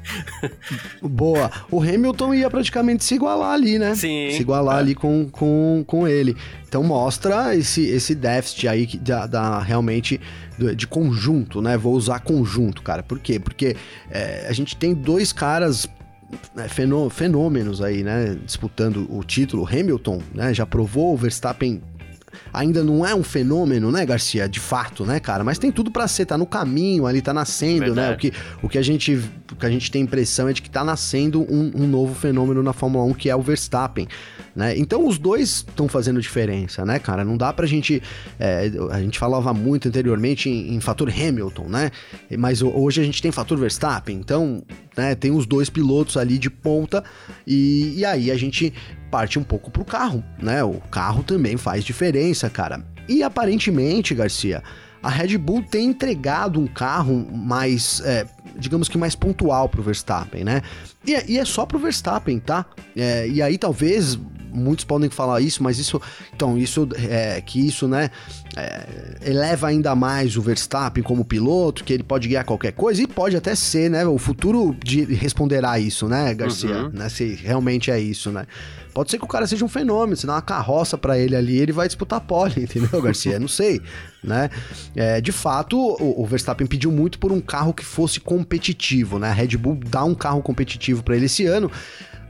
[1.00, 1.52] Boa.
[1.70, 3.94] O Hamilton ia praticamente se igualar ali, né?
[3.94, 4.32] Sim.
[4.32, 4.80] Se igualar é.
[4.80, 6.36] ali com, com, com ele.
[6.68, 10.20] Então mostra esse, esse déficit aí da, da realmente
[10.76, 11.78] de conjunto, né?
[11.78, 13.02] Vou usar conjunto, cara.
[13.02, 13.40] Por quê?
[13.40, 13.76] Porque
[14.10, 15.88] é, a gente tem dois caras
[16.56, 16.68] né,
[17.10, 18.38] fenômenos aí, né?
[18.46, 19.68] Disputando o título.
[19.68, 20.54] Hamilton, né?
[20.54, 21.82] Já provou, o Verstappen
[22.54, 24.48] ainda não é um fenômeno, né, Garcia?
[24.48, 25.44] De fato, né, cara?
[25.44, 28.10] Mas tem tudo para ser, tá no caminho, ali tá nascendo, Verdade.
[28.10, 28.14] né?
[28.14, 28.34] O que,
[28.64, 29.20] o que a gente
[29.52, 32.64] o que a gente tem impressão é de que tá nascendo um, um novo fenômeno
[32.64, 34.08] na Fórmula 1, que é o Verstappen.
[34.56, 34.78] Né?
[34.78, 37.24] Então os dois estão fazendo diferença, né, cara?
[37.24, 38.02] Não dá pra gente.
[38.40, 41.92] É, a gente falava muito anteriormente em, em, fator Hamilton, né?
[42.38, 44.64] Mas hoje a gente tem fator Verstappen, então
[45.02, 47.04] né, tem os dois pilotos ali de ponta,
[47.46, 48.74] e, e aí a gente
[49.10, 50.64] parte um pouco pro carro, né?
[50.64, 52.86] O carro também faz diferença, cara.
[53.10, 54.64] E aparentemente, Garcia,
[55.04, 60.44] a Red Bull tem entregado um carro mais, é, digamos que mais pontual pro Verstappen,
[60.44, 60.62] né?
[61.06, 62.66] E, é, e é só pro Verstappen, tá?
[62.96, 64.18] É, e aí talvez
[64.54, 66.02] muitos podem falar isso, mas isso,
[66.34, 68.10] então, isso é que isso, né,
[68.56, 73.08] é, eleva ainda mais o Verstappen como piloto, que ele pode guiar qualquer coisa e
[73.08, 76.90] pode até ser, né, o futuro de, responderá isso, né, Garcia, uhum.
[76.90, 78.46] né, se realmente é isso, né.
[78.94, 81.58] Pode ser que o cara seja um fenômeno, se dá uma carroça para ele ali,
[81.58, 83.40] ele vai disputar pole, entendeu, Garcia?
[83.40, 83.82] Não sei,
[84.24, 84.50] né?
[84.96, 89.30] É, de fato, o, o, Verstappen pediu muito por um carro que fosse competitivo, né?
[89.30, 91.72] A Red Bull dá um carro competitivo para ele esse ano,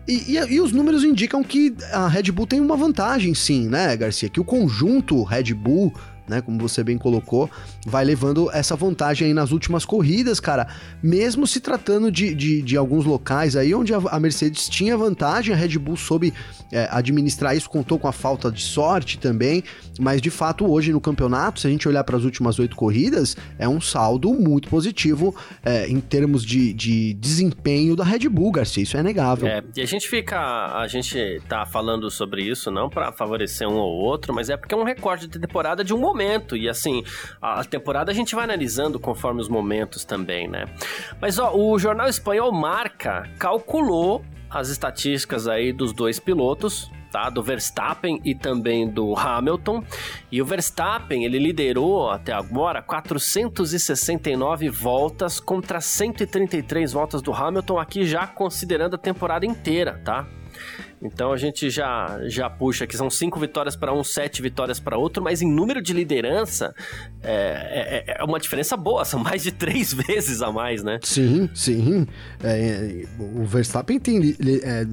[0.07, 3.95] e, e, e, os números indicam que a Red Bull tem uma vantagem, sim, né,
[3.95, 4.29] Garcia?
[4.29, 5.93] Que o conjunto Red Bull
[6.31, 6.41] né?
[6.41, 7.51] Como você bem colocou,
[7.85, 10.65] vai levando essa vantagem aí nas últimas corridas, cara.
[11.03, 15.57] Mesmo se tratando de, de, de alguns locais aí onde a, Mercedes tinha vantagem, a
[15.57, 16.33] Red Bull soube
[16.71, 19.61] é, administrar isso, contou com a falta de sorte também.
[19.99, 23.35] Mas de fato, hoje no campeonato, se a gente olhar para as últimas oito corridas,
[23.59, 28.83] é um saldo muito positivo é, em termos de, de desempenho da Red Bull, Garcia.
[28.83, 29.47] Isso é negável.
[29.47, 30.39] É, e a gente fica.
[30.39, 34.73] A gente tá falando sobre isso não para favorecer um ou outro, mas é porque
[34.73, 36.20] é um recorde de temporada de um momento.
[36.55, 37.03] E assim,
[37.41, 40.65] a temporada a gente vai analisando conforme os momentos também, né?
[41.19, 47.29] Mas ó, o jornal espanhol Marca calculou as estatísticas aí dos dois pilotos, tá?
[47.29, 49.83] Do Verstappen e também do Hamilton.
[50.31, 58.05] E o Verstappen, ele liderou até agora 469 voltas contra 133 voltas do Hamilton, aqui
[58.05, 60.27] já considerando a temporada inteira, tá?
[61.01, 64.97] Então a gente já, já puxa que são cinco vitórias para um, sete vitórias para
[64.97, 66.73] outro, mas em número de liderança
[67.23, 70.99] é, é, é, uma diferença boa, são mais de três vezes a mais, né?
[71.03, 72.07] Sim, sim.
[72.43, 74.85] É, o Verstappen tem, é,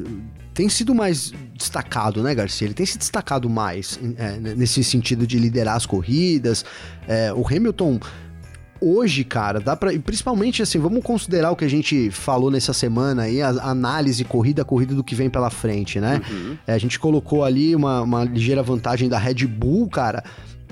[0.55, 2.67] tem sido mais destacado, né, Garcia?
[2.67, 6.65] Ele tem se destacado mais é, nesse sentido de liderar as corridas.
[7.07, 8.01] É, o Hamilton
[8.81, 13.23] hoje, cara, dá para principalmente assim, vamos considerar o que a gente falou nessa semana
[13.23, 16.21] aí, a, análise corrida a corrida do que vem pela frente, né?
[16.31, 16.57] Uhum.
[16.67, 20.23] É, a gente colocou ali uma, uma ligeira vantagem da Red Bull, cara,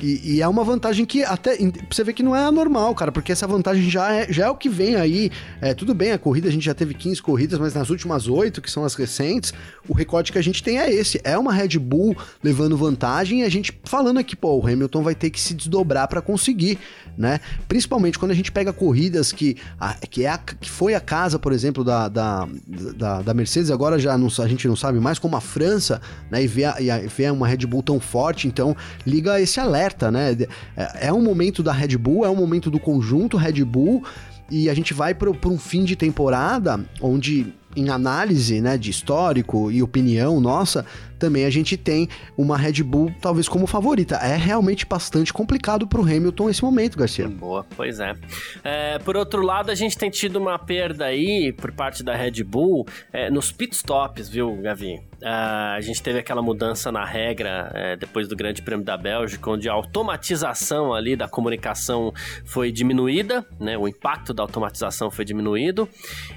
[0.01, 1.57] e, e, é uma vantagem que até
[1.91, 4.55] você vê que não é anormal, cara, porque essa vantagem já é, já é o
[4.55, 5.31] que vem aí.
[5.59, 8.61] É, tudo bem, a corrida a gente já teve 15 corridas, mas nas últimas 8,
[8.61, 9.55] que são as recentes,
[9.89, 11.19] o recorde que a gente tem é esse.
[11.25, 15.15] É uma Red Bull levando vantagem e a gente falando aqui, pô, o Hamilton vai
[15.15, 16.79] ter que se desdobrar para conseguir,
[17.17, 17.41] né?
[17.67, 21.39] Principalmente quando a gente pega corridas que, a, que, é a, que foi a casa,
[21.39, 25.19] por exemplo, da, da, da, da Mercedes, agora já não, a gente não sabe mais,
[25.19, 26.43] como a França, né?
[26.43, 30.11] E vê, a, e vê uma Red Bull tão forte, então liga esse alerta alerta,
[30.11, 30.37] né?
[30.77, 34.05] É, é um momento da Red Bull, é um momento do conjunto Red Bull,
[34.51, 39.71] e a gente vai para um fim de temporada onde em análise, né, de histórico
[39.71, 40.87] e opinião nossa,
[41.19, 44.17] também a gente tem uma Red Bull talvez como favorita.
[44.17, 47.29] É realmente bastante complicado para o Hamilton esse momento, Garcia.
[47.29, 48.15] Boa, pois é.
[48.65, 48.99] é.
[48.99, 52.87] Por outro lado, a gente tem tido uma perda aí por parte da Red Bull
[53.13, 54.97] é, nos pitstops, viu, Gavi?
[55.23, 59.51] Uh, a gente teve aquela mudança na regra é, depois do Grande Prêmio da Bélgica,
[59.51, 62.13] onde a automatização ali da comunicação
[62.45, 63.79] foi diminuída, né?
[63.79, 65.89] O impacto da automatização foi diminuído.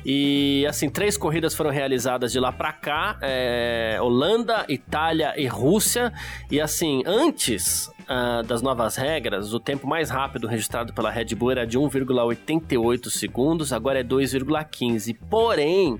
[0.05, 6.13] E assim, três corridas foram realizadas de lá para cá: é, Holanda, Itália e Rússia.
[6.49, 11.51] E assim, antes uh, das novas regras, o tempo mais rápido registrado pela Red Bull
[11.51, 15.17] era de 1,88 segundos, agora é 2,15.
[15.29, 15.99] Porém,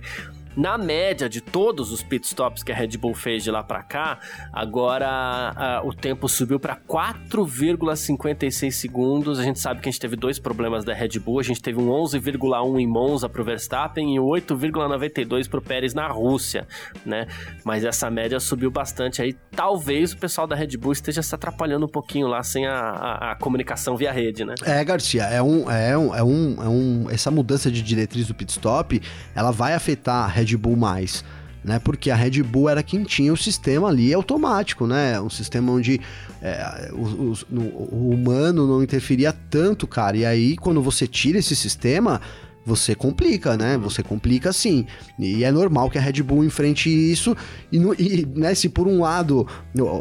[0.56, 4.20] na média de todos os pitstops que a Red Bull fez de lá para cá,
[4.52, 9.40] agora o tempo subiu para 4,56 segundos.
[9.40, 11.40] A gente sabe que a gente teve dois problemas da Red Bull.
[11.40, 15.94] A gente teve um 11,1 em Monza para o Verstappen e 8,92 para o Pérez
[15.94, 16.68] na Rússia,
[17.06, 17.28] né?
[17.64, 19.34] Mas essa média subiu bastante aí.
[19.52, 23.32] Talvez o pessoal da Red Bull esteja se atrapalhando um pouquinho lá sem a, a,
[23.32, 24.56] a comunicação via rede, né?
[24.64, 28.34] É, Garcia, é um, é um, é um, é um, essa mudança de diretriz do
[28.34, 29.02] pit stop,
[29.36, 31.24] ela vai afetar a Red Bull mais.
[31.62, 35.20] Né, porque a Red Bull era quem tinha o sistema ali automático, né?
[35.20, 36.00] Um sistema onde
[36.42, 37.60] é, o, o,
[37.92, 40.16] o humano não interferia tanto, cara.
[40.16, 42.22] E aí, quando você tira esse sistema,
[42.70, 43.78] você complica, né?
[43.80, 44.86] Você complica sim.
[45.18, 47.36] E é normal que a Red Bull enfrente isso.
[47.72, 49.48] E, no, e né, se por um lado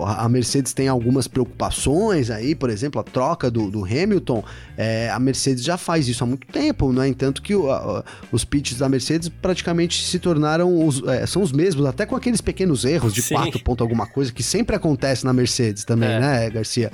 [0.05, 4.45] a Mercedes tem algumas preocupações aí, por exemplo, a troca do, do Hamilton,
[4.77, 8.45] é, a Mercedes já faz isso há muito tempo, no entanto que o, a, os
[8.45, 12.85] pits da Mercedes praticamente se tornaram os, é, são os mesmos, até com aqueles pequenos
[12.85, 16.21] erros de 4 pontos alguma coisa que sempre acontece na Mercedes também, é.
[16.21, 16.93] né, Garcia?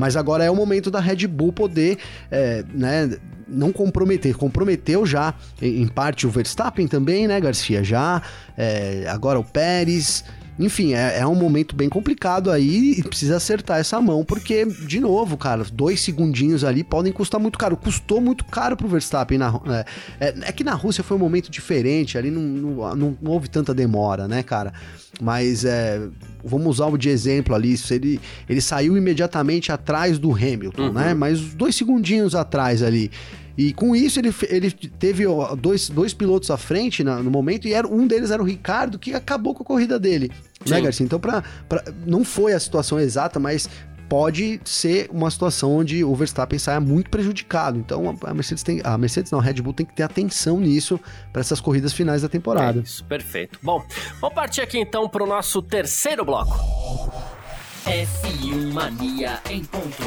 [0.00, 1.98] Mas agora é o momento da Red Bull poder,
[2.30, 4.34] é, né, não comprometer.
[4.34, 7.84] Comprometeu já, em parte, o Verstappen também, né, Garcia?
[7.84, 8.22] Já,
[8.56, 10.24] é, agora o Pérez.
[10.58, 15.00] Enfim, é, é, um momento bem complicado aí e precisa acertar essa mão, porque, de
[15.00, 17.76] novo, cara, dois segundinhos ali podem custar muito caro.
[17.76, 19.38] Custou muito caro pro Verstappen.
[19.38, 19.60] Na,
[20.20, 23.30] é, é, é que na Rússia foi um momento diferente, ali não, não, não, não
[23.30, 24.72] houve tanta demora, né, cara?
[25.20, 26.00] Mas é,
[26.44, 27.74] vamos usar o de exemplo ali.
[27.90, 30.92] Ele, ele saiu imediatamente atrás do Hamilton, uhum.
[30.92, 31.14] né?
[31.14, 33.10] Mas dois segundinhos atrás ali.
[33.60, 35.24] E com isso ele, ele teve
[35.58, 38.98] dois, dois pilotos à frente na, no momento, e era, um deles era o Ricardo,
[38.98, 40.28] que acabou com a corrida dele.
[40.28, 40.72] Né, Sim.
[40.72, 41.04] Né, Garcia?
[41.04, 43.68] Então, pra, pra, não foi a situação exata, mas
[44.08, 47.78] pode ser uma situação onde o Verstappen saia muito prejudicado.
[47.78, 50.98] Então a Mercedes tem, a Mercedes não, a Red Bull tem que ter atenção nisso
[51.30, 52.78] para essas corridas finais da temporada.
[52.78, 53.58] É isso, perfeito.
[53.62, 53.84] Bom,
[54.22, 56.58] vamos partir aqui então para o nosso terceiro bloco.
[57.84, 60.02] F1 Mania em ponto.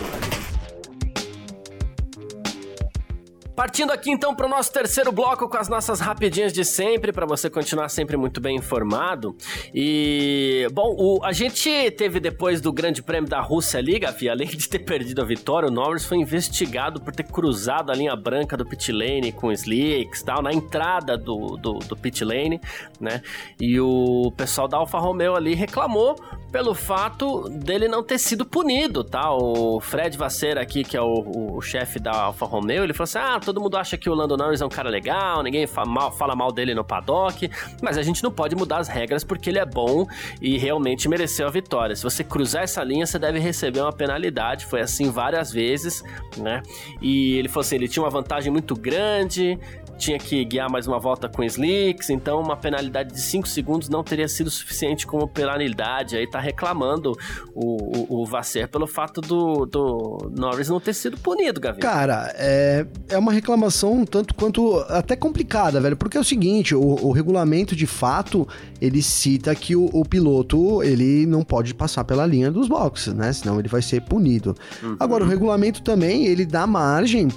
[3.55, 7.25] Partindo aqui então para o nosso terceiro bloco com as nossas rapidinhas de sempre, para
[7.25, 9.35] você continuar sempre muito bem informado.
[9.73, 14.47] E, bom, o, a gente teve depois do Grande Prêmio da Rússia ali, Gavi, além
[14.47, 18.57] de ter perdido a vitória, o Norris foi investigado por ter cruzado a linha branca
[18.57, 22.59] do pit lane com slicks tal, na entrada do, do, do pit lane,
[22.99, 23.21] né?
[23.61, 26.15] E o pessoal da Alfa Romeo ali reclamou
[26.51, 29.31] pelo fato dele não ter sido punido, tá?
[29.31, 33.17] O Fred Vasseira aqui, que é o, o chefe da Alfa Romeo, ele falou assim:
[33.19, 36.11] ah, todo mundo acha que o Lando Norris é um cara legal, ninguém fala mal,
[36.11, 37.49] fala mal dele no paddock,
[37.81, 40.05] mas a gente não pode mudar as regras porque ele é bom
[40.41, 41.95] e realmente mereceu a vitória.
[41.95, 44.65] Se você cruzar essa linha, você deve receber uma penalidade.
[44.65, 46.03] Foi assim várias vezes,
[46.37, 46.61] né?
[47.01, 49.59] E ele falou assim: ele tinha uma vantagem muito grande,
[49.97, 54.03] tinha que guiar mais uma volta com slicks, então uma penalidade de 5 segundos não
[54.03, 56.15] teria sido suficiente como penalidade.
[56.15, 57.13] Aí tá reclamando
[57.53, 61.79] o, o, o Vasser pelo fato do, do Norris não ter sido punido, Gavi.
[61.79, 66.75] Cara, é, é uma reclamação um tanto quanto até complicada, velho, porque é o seguinte,
[66.75, 68.47] o, o regulamento de fato,
[68.81, 73.31] ele cita que o, o, piloto, ele não pode passar pela linha dos boxes, né?
[73.31, 74.55] Senão ele vai ser punido.
[74.81, 74.95] Uhum.
[74.99, 77.27] Agora, o regulamento também, ele dá margem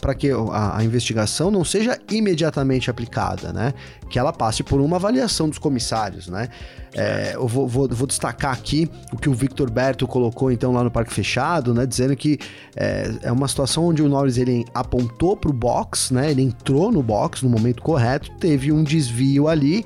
[0.00, 3.74] para que a, a investigação não seja imediatamente aplicada, né?
[4.10, 6.48] Que ela passe por uma avaliação dos comissários, né?
[6.94, 10.84] É, eu vou, vou, vou, destacar aqui o que o Victor Berto colocou então lá
[10.84, 11.86] no Parque Fechado, né?
[11.86, 12.38] Dizendo que
[12.76, 16.30] é, é uma situação onde o Norris ele apontou para o box, né?
[16.30, 19.84] Ele entrou no box no momento correto, teve um desvio ali.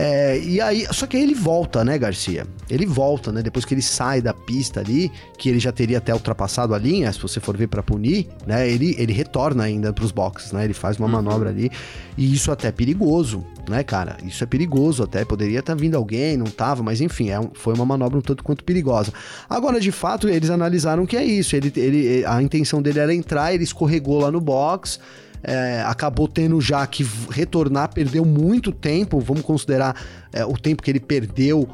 [0.00, 2.46] É, e aí, só que aí ele volta, né, Garcia?
[2.70, 3.42] Ele volta, né?
[3.42, 7.12] Depois que ele sai da pista ali, que ele já teria até ultrapassado a linha,
[7.12, 8.70] se você for ver para punir, né?
[8.70, 10.62] Ele, ele retorna ainda para os boxes, né?
[10.62, 11.14] Ele faz uma uhum.
[11.14, 11.68] manobra ali.
[12.16, 14.16] E isso até é perigoso, né, cara?
[14.22, 15.24] Isso é perigoso até.
[15.24, 18.44] Poderia estar tá vindo alguém, não tava, mas enfim, é foi uma manobra um tanto
[18.44, 19.12] quanto perigosa.
[19.50, 21.56] Agora, de fato, eles analisaram que é isso.
[21.56, 25.00] Ele, ele, a intenção dele era entrar, ele escorregou lá no box
[25.42, 29.94] é, acabou tendo já que retornar, perdeu muito tempo, vamos considerar
[30.32, 31.68] é, o tempo que ele perdeu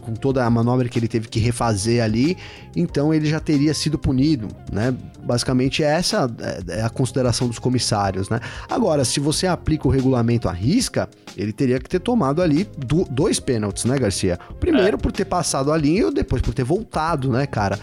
[0.00, 2.36] com toda a manobra que ele teve que refazer ali,
[2.74, 4.94] então ele já teria sido punido, né?
[5.22, 8.40] Basicamente essa é, é a consideração dos comissários, né?
[8.68, 13.04] Agora, se você aplica o regulamento à risca, ele teria que ter tomado ali do,
[13.04, 14.38] dois pênaltis, né, Garcia?
[14.58, 14.98] Primeiro é.
[14.98, 17.78] por ter passado a linha e depois por ter voltado, né, cara?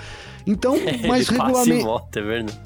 [0.48, 0.76] Então,
[1.08, 2.60] mas regulamento, é verdade.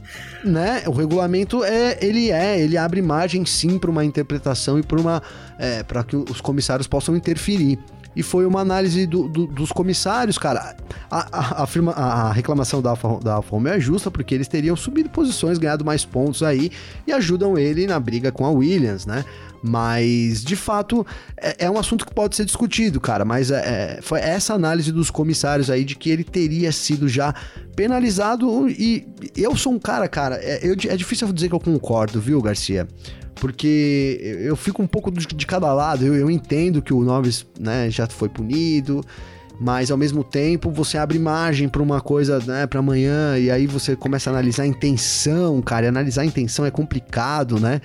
[0.43, 0.83] né?
[0.85, 5.21] O regulamento é, ele é, ele abre margem sim para uma interpretação e para uma,
[5.57, 7.79] é, para que os comissários possam interferir
[8.15, 10.75] e foi uma análise do, do, dos comissários, cara.
[11.09, 14.47] A, a, a, firma, a reclamação da Alfa, da Alfa Romeo é justa porque eles
[14.47, 16.71] teriam subido posições, ganhado mais pontos aí
[17.07, 19.23] e ajudam ele na briga com a Williams, né?
[19.63, 21.05] Mas, de fato,
[21.37, 23.23] é, é um assunto que pode ser discutido, cara.
[23.23, 27.33] Mas é, é, foi essa análise dos comissários aí de que ele teria sido já
[27.75, 28.67] penalizado.
[28.69, 32.41] E eu sou um cara, cara, é, eu, é difícil dizer que eu concordo, viu,
[32.41, 32.87] Garcia?
[33.35, 36.05] porque eu fico um pouco de, cada lado.
[36.05, 39.03] Eu, eu, entendo que o Noves né, já foi punido,
[39.59, 43.65] mas ao mesmo tempo você abre margem para uma coisa né, para amanhã e aí
[43.65, 45.87] você começa a analisar a intenção, cara.
[45.87, 47.81] E analisar a intenção é complicado, né?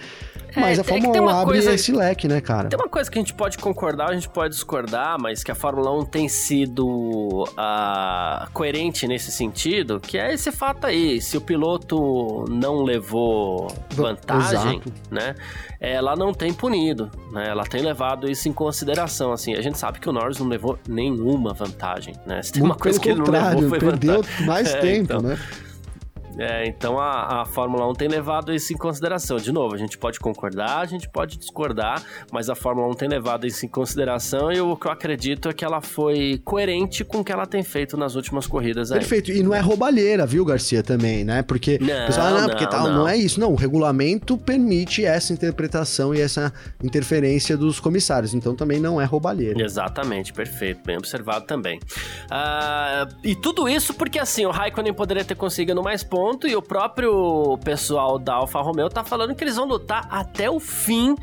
[0.57, 2.69] Mas é, a Fórmula é 1 abre coisa, esse leque, né, cara?
[2.69, 5.55] Tem uma coisa que a gente pode concordar, a gente pode discordar, mas que a
[5.55, 11.21] Fórmula 1 tem sido uh, coerente nesse sentido, que é esse fato aí.
[11.21, 14.93] Se o piloto não levou vantagem, Exato.
[15.11, 15.35] né?
[15.79, 17.49] Ela não tem punido, né?
[17.49, 19.55] Ela tem levado isso em consideração, assim.
[19.55, 22.43] A gente sabe que o Norris não levou nenhuma vantagem, né?
[22.43, 24.47] Se tem uma coisa que ele não levou foi perdeu vantagem.
[24.47, 25.39] mais é, tempo, então, né?
[26.39, 29.39] É, então a, a Fórmula 1 tem levado isso em consideração.
[29.39, 33.09] De novo, a gente pode concordar, a gente pode discordar, mas a Fórmula 1 tem
[33.09, 37.19] levado isso em consideração e o que eu acredito é que ela foi coerente com
[37.19, 38.99] o que ela tem feito nas últimas corridas aí.
[38.99, 39.31] Perfeito.
[39.31, 41.43] E não é roubalheira, viu, Garcia, também, né?
[41.43, 42.95] Porque não, pessoal, ah, não, porque tal, não.
[42.97, 43.41] não é isso.
[43.41, 48.35] Não, o regulamento permite essa interpretação e essa interferência dos comissários.
[48.35, 49.63] Então também não é roubalheira.
[49.63, 50.83] Exatamente, perfeito.
[50.85, 51.79] Bem observado também.
[51.79, 56.57] Uh, e tudo isso porque assim, o Raikkonen poderia ter conseguido mais pontos ponto e
[56.57, 61.15] o próprio pessoal da Alfa Romeo tá falando que eles vão lutar até o fim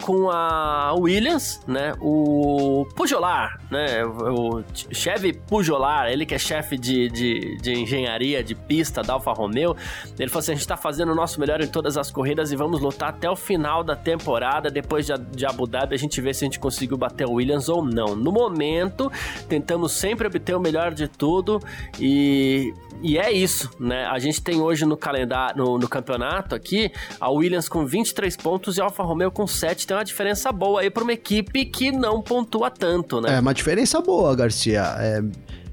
[0.00, 1.94] com a Williams, né?
[2.00, 4.04] O Pujolar, né?
[4.04, 9.32] O chefe Pujolar, ele que é chefe de, de, de, engenharia de pista da Alfa
[9.32, 9.76] Romeo,
[10.18, 12.56] ele falou assim: a gente tá fazendo o nosso melhor em todas as corridas e
[12.56, 14.70] vamos lutar até o final da temporada.
[14.70, 17.68] Depois de, de Abu Dhabi, a gente vê se a gente conseguiu bater o Williams
[17.68, 18.16] ou não.
[18.16, 19.10] No momento,
[19.48, 21.60] tentamos sempre obter o melhor de tudo
[21.98, 22.72] e
[23.02, 24.06] e é isso, né?
[24.06, 28.76] A gente tem hoje no calendário, no, no, campeonato aqui, a Williams com 23 pontos
[28.76, 29.86] e a Alfa Romeo com 7.
[29.86, 33.36] Tem uma diferença boa aí para uma equipe que não pontua tanto, né?
[33.36, 34.82] É, uma diferença boa, Garcia.
[34.98, 35.22] É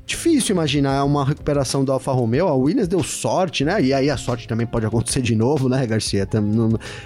[0.10, 2.48] difícil imaginar uma recuperação da Alfa Romeo.
[2.48, 3.82] A Williams deu sorte, né?
[3.82, 6.28] E aí a sorte também pode acontecer de novo, né, Garcia?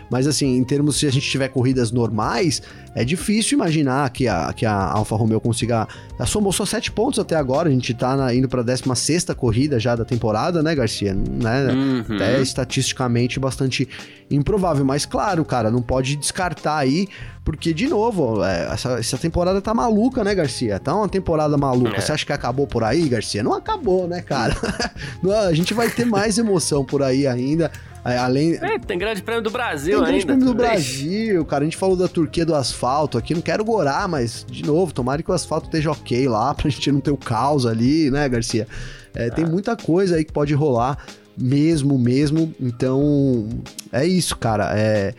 [0.09, 2.61] Mas assim, em termos se a gente tiver corridas normais,
[2.95, 5.87] é difícil imaginar que a, que a Alfa Romeo consiga.
[6.17, 7.67] Ela somou só sete pontos até agora.
[7.67, 11.13] A gente tá na, indo pra 16 corrida já da temporada, né, Garcia?
[11.13, 11.73] Né?
[11.73, 12.15] Uhum.
[12.15, 13.87] Até estatisticamente bastante
[14.31, 14.85] improvável.
[14.85, 17.07] Mas claro, cara, não pode descartar aí
[17.43, 20.79] porque, de novo, é, essa, essa temporada tá maluca, né, Garcia?
[20.79, 21.97] Tá uma temporada maluca.
[21.97, 21.99] É.
[21.99, 23.43] Você acha que acabou por aí, Garcia?
[23.43, 24.55] Não acabou, né, cara?
[25.49, 27.69] a gente vai ter mais emoção por aí ainda.
[28.05, 28.55] É, além...
[28.55, 31.63] É, tem grande prêmio do Brasil tem grande prêmio do Brasil, cara.
[31.63, 33.33] A gente falou da Turquia do asfalto aqui.
[33.33, 36.91] Não quero gorar, mas, de novo, tomara que o asfalto esteja ok lá, pra gente
[36.93, 38.67] não ter o caos ali, né, Garcia?
[39.13, 39.49] É, Tem ah.
[39.49, 40.97] muita coisa aí que pode rolar,
[41.37, 42.53] mesmo, mesmo.
[42.59, 43.49] Então,
[43.91, 44.71] é isso, cara.
[44.77, 45.13] É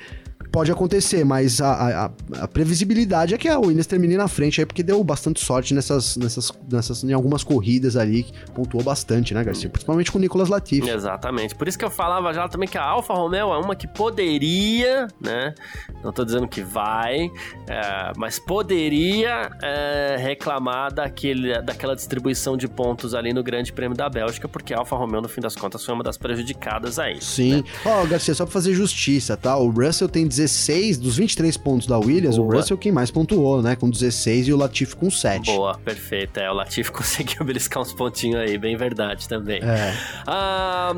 [0.54, 2.10] pode acontecer, mas a, a,
[2.42, 6.16] a, previsibilidade é que a Williams termine na frente aí, porque deu bastante sorte nessas,
[6.16, 9.68] nessas, nessas, em algumas corridas ali, que pontuou bastante, né, Garcia?
[9.68, 10.88] Principalmente com o Nicolas Latifi.
[10.88, 11.56] Exatamente.
[11.56, 15.08] Por isso que eu falava já também que a Alfa Romeo é uma que poderia,
[15.20, 15.56] né?
[16.04, 17.28] Não tô dizendo que vai,
[17.68, 24.08] é, mas poderia é, reclamar daquele, daquela distribuição de pontos ali no Grande Prêmio da
[24.08, 27.20] Bélgica, porque a Alfa Romeo, no fim das contas, foi uma das prejudicadas aí.
[27.20, 27.56] Sim.
[27.56, 27.64] Né?
[27.84, 28.02] Ó, né?
[28.04, 29.56] oh, Garcia, só pra fazer justiça, tá?
[29.56, 32.48] O Russell tem 16 16, dos 23 pontos da Williams, Boa.
[32.48, 33.74] o Russell quem mais pontuou, né?
[33.74, 35.46] Com 16 e o Latifi com 7.
[35.46, 36.38] Boa, perfeito.
[36.38, 39.62] É, o Latifi conseguiu beliscar uns pontinhos aí, bem verdade também.
[39.62, 39.94] É.
[40.26, 40.92] Ah,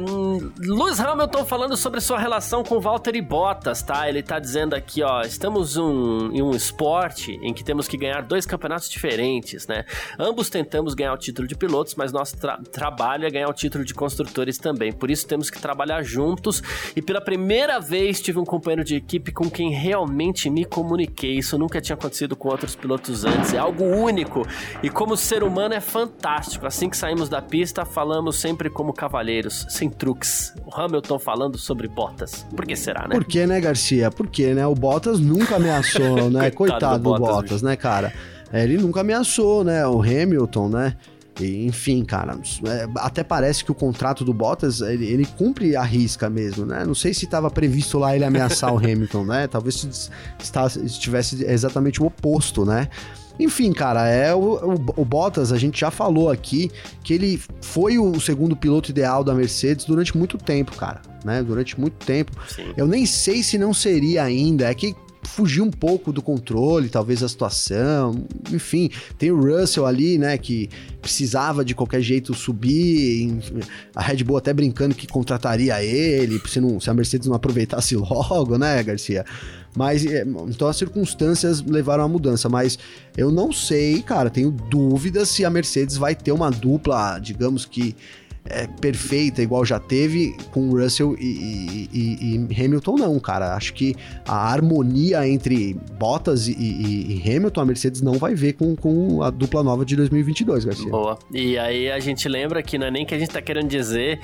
[0.59, 4.09] Lewis Hamilton falando sobre sua relação com Valtteri Bottas, tá?
[4.09, 8.22] Ele tá dizendo aqui, ó, estamos um, em um esporte em que temos que ganhar
[8.22, 9.85] dois campeonatos diferentes, né?
[10.18, 13.85] Ambos tentamos ganhar o título de pilotos, mas nosso tra trabalho é ganhar o título
[13.85, 14.92] de construtores também.
[14.92, 16.62] Por isso temos que trabalhar juntos
[16.94, 21.37] e pela primeira vez tive um companheiro de equipe com quem realmente me comuniquei.
[21.37, 23.53] Isso nunca tinha acontecido com outros pilotos antes.
[23.53, 24.46] É algo único.
[24.83, 26.66] E como ser humano é fantástico.
[26.66, 30.55] Assim que saímos da pista, falamos sempre como cavalheiros, sem truques.
[30.64, 32.46] O Hamilton falando sobre Bottas.
[32.57, 33.14] Por que será, né?
[33.14, 34.11] Por que, né, Garcia?
[34.11, 34.66] Por que, né?
[34.66, 36.51] O Bottas nunca ameaçou, né?
[36.51, 38.14] Coitado, Coitado do, do Bottas, Bottas né, cara?
[38.51, 39.87] É, ele nunca ameaçou, né?
[39.87, 40.96] O Hamilton, né?
[41.40, 45.83] E, enfim, cara, é, até parece que o contrato do Bottas, ele, ele cumpre a
[45.83, 46.85] risca mesmo, né?
[46.85, 49.47] Não sei se estava previsto lá ele ameaçar o Hamilton, né?
[49.47, 50.11] Talvez
[50.82, 52.89] estivesse exatamente o oposto, né?
[53.39, 56.70] Enfim, cara, é o, o, o, Bottas, a gente já falou aqui
[57.03, 61.43] que ele foi o segundo piloto ideal da Mercedes durante muito tempo, cara, né?
[61.43, 62.32] Durante muito tempo.
[62.49, 62.72] Sim.
[62.76, 64.97] Eu nem sei se não seria ainda, é que
[65.27, 68.27] fugir um pouco do controle, talvez a situação.
[68.53, 70.68] Enfim, tem o Russell ali, né, que
[71.01, 73.39] precisava de qualquer jeito subir.
[73.95, 77.97] A Red Bull até brincando que contrataria ele, se, não, se a Mercedes não aproveitasse
[77.97, 79.24] logo, né, Garcia?
[79.77, 82.49] Mas é, então as circunstâncias levaram à mudança.
[82.49, 82.79] Mas
[83.16, 87.95] eu não sei, cara, tenho dúvidas se a Mercedes vai ter uma dupla, digamos que
[88.49, 93.55] é, perfeita, igual já teve com Russell e, e, e, Hamilton, não, cara.
[93.55, 93.94] Acho que
[94.26, 99.30] a harmonia entre Bottas e, e, Hamilton, a Mercedes não vai ver com, com a
[99.30, 100.90] dupla nova de 2022, Garcia.
[100.90, 101.18] Boa.
[101.32, 104.20] E aí a gente lembra que não é nem que a gente tá querendo dizer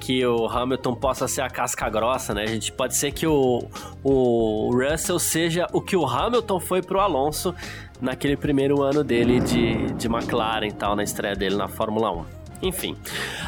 [0.00, 2.42] que o Hamilton possa ser a casca grossa, né?
[2.42, 3.64] A gente pode ser que o,
[4.02, 7.54] o Russell seja o que o Hamilton foi pro Alonso
[8.00, 12.45] naquele primeiro ano dele de, de McLaren e tal, na estreia dele na Fórmula 1.
[12.62, 12.96] Enfim.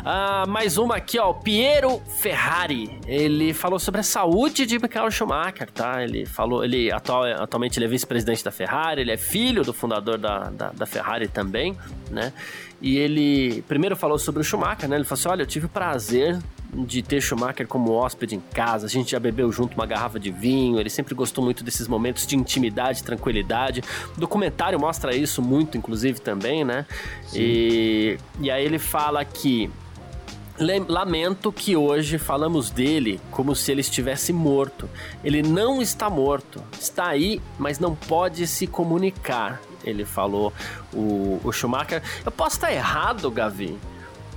[0.01, 1.33] Uh, mais uma aqui, ó.
[1.33, 2.99] Piero Ferrari.
[3.07, 6.03] Ele falou sobre a saúde de Michael Schumacher, tá?
[6.03, 10.19] Ele falou, ele atual, atualmente ele é vice-presidente da Ferrari, ele é filho do fundador
[10.19, 11.77] da, da, da Ferrari também,
[12.11, 12.33] né?
[12.81, 14.97] E ele primeiro falou sobre o Schumacher, né?
[14.97, 16.39] Ele falou assim: olha, eu tive o prazer
[16.73, 18.87] de ter Schumacher como hóspede em casa.
[18.87, 20.79] A gente já bebeu junto uma garrafa de vinho.
[20.79, 23.83] Ele sempre gostou muito desses momentos de intimidade, tranquilidade.
[24.17, 26.87] O documentário mostra isso muito, inclusive, também, né?
[27.35, 29.71] E, e aí ele fala que.
[30.89, 34.91] Lamento que hoje falamos dele como se ele estivesse morto.
[35.23, 36.61] Ele não está morto.
[36.73, 39.61] Está aí, mas não pode se comunicar.
[39.85, 40.53] Ele falou
[40.93, 42.03] o, o Schumacher.
[42.27, 43.79] Eu posso estar errado, Gavi,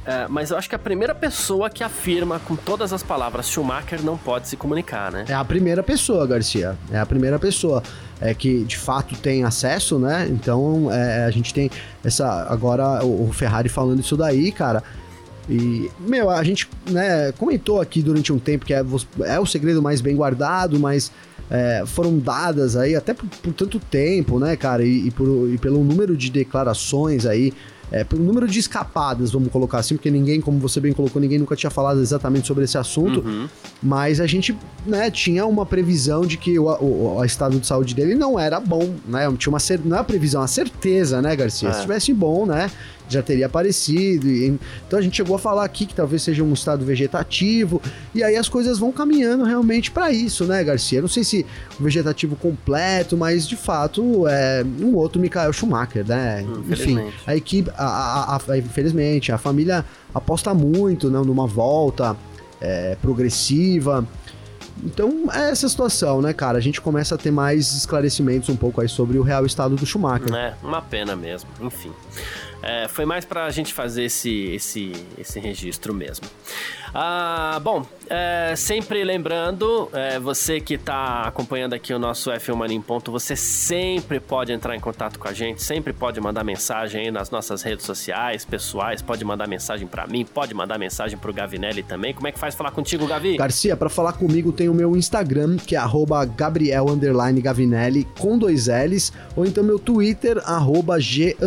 [0.05, 4.03] é, mas eu acho que a primeira pessoa que afirma com todas as palavras Schumacher
[4.03, 5.25] não pode se comunicar, né?
[5.27, 6.75] É a primeira pessoa, Garcia.
[6.91, 7.83] É a primeira pessoa.
[8.19, 10.27] É que de fato tem acesso, né?
[10.29, 11.69] Então é, a gente tem
[12.03, 12.47] essa.
[12.49, 14.83] Agora o Ferrari falando isso daí, cara.
[15.49, 18.83] E, meu, a gente né, comentou aqui durante um tempo que é,
[19.25, 21.11] é o segredo mais bem guardado, mas
[21.49, 24.83] é, foram dadas aí até por, por, tanto tempo, né, cara?
[24.83, 27.53] E, e, por, e pelo número de declarações aí
[27.91, 31.37] é, pelo número de escapadas, vamos colocar assim, porque ninguém, como você bem colocou, ninguém
[31.37, 33.49] nunca tinha falado exatamente sobre esse assunto, uhum.
[33.83, 37.93] mas a gente né, tinha uma previsão de que o, o, o, estado de saúde
[37.93, 39.31] dele não era bom, né?
[39.37, 41.69] Tinha uma não é previsão, a certeza, né, Garcia?
[41.69, 41.71] É.
[41.73, 42.71] Se estivesse bom, né?
[43.14, 44.28] Já teria aparecido.
[44.28, 44.57] E,
[44.88, 47.82] então a gente chegou a falar aqui que talvez seja um estado vegetativo,
[48.14, 51.01] e aí as coisas vão caminhando realmente para isso, né, Garcia?
[51.01, 51.45] Não sei se
[51.80, 56.45] o vegetativo completo, mas de fato é um outro Michael Schumacher, né?
[56.70, 62.16] Enfim, a equipe, a, a, a, infelizmente, a família aposta muito né, numa volta
[62.59, 64.07] é, progressiva.
[64.84, 66.57] Então, é essa situação, né, cara?
[66.57, 69.86] A gente começa a ter mais esclarecimentos um pouco aí sobre o real estado do
[69.86, 70.34] Schumacher.
[70.34, 71.91] É, uma pena mesmo, enfim.
[72.62, 76.28] É, foi mais pra gente fazer esse, esse, esse registro mesmo.
[76.93, 82.76] Ah, bom, é, sempre lembrando, é, você que está acompanhando aqui o nosso F1 Mania
[82.76, 87.05] em Ponto, você sempre pode entrar em contato com a gente, sempre pode mandar mensagem
[87.05, 91.34] aí nas nossas redes sociais, pessoais, pode mandar mensagem para mim, pode mandar mensagem pro
[91.34, 92.14] Gavinelli também.
[92.14, 93.38] Como é que faz falar contigo, Gavi?
[93.38, 95.82] Garcia, para falar comigo tem o meu Instagram, que é
[96.36, 96.86] Gabriel
[97.41, 100.41] Gavinelli com dois L's, ou então meu Twitter,
[100.99, 101.38] G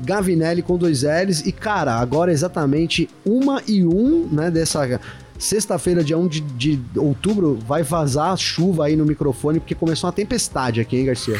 [0.00, 1.40] Gavinelli com dois L's.
[1.46, 5.00] E, cara, agora é exatamente uma e um, né, dessa
[5.42, 10.12] Sexta-feira, dia 1 de, de, outubro, vai vazar chuva aí no microfone, porque começou uma
[10.12, 11.36] tempestade aqui, hein, Garcia?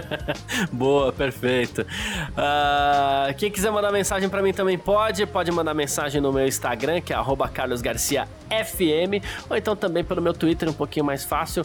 [0.70, 1.80] Boa, perfeito.
[1.80, 5.24] Uh, quem quiser mandar mensagem para mim também pode.
[5.24, 7.16] Pode mandar mensagem no meu Instagram, que é
[7.54, 8.26] carlosgarciafm,
[9.48, 11.64] ou então também pelo meu Twitter, um pouquinho mais fácil,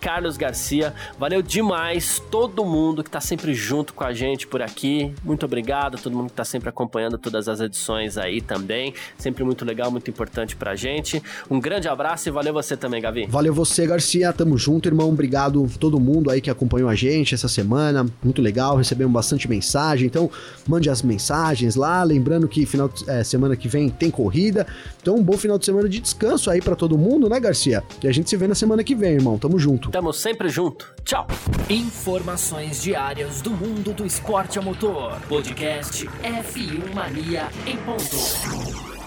[0.00, 0.94] carlosgarcia.
[1.18, 5.14] Valeu demais todo mundo que tá sempre junto com a gente por aqui.
[5.22, 8.94] Muito obrigado, todo mundo que tá sempre acompanhando todas as edições aí também.
[9.18, 11.22] Sempre muito legal, muito importante pra gente.
[11.50, 13.26] Um grande abraço e valeu você também, Gavi.
[13.28, 14.32] Valeu você, Garcia.
[14.32, 15.08] Tamo junto, irmão.
[15.08, 18.06] Obrigado todo mundo aí que acompanhou a gente essa semana.
[18.22, 20.06] Muito legal, recebemos bastante mensagem.
[20.06, 20.30] Então,
[20.66, 22.02] mande as mensagens lá.
[22.02, 24.66] Lembrando que final de é, semana que vem tem corrida.
[25.00, 27.82] Então, um bom final de semana de descanso aí para todo mundo, né, Garcia?
[28.02, 29.38] E a gente se vê na semana que vem, irmão.
[29.38, 29.90] Tamo junto.
[29.90, 30.92] Tamo sempre junto.
[31.04, 31.26] Tchau.
[31.68, 35.18] Informações diárias do mundo do esporte a motor.
[35.28, 38.97] Podcast F1 Mania em ponto.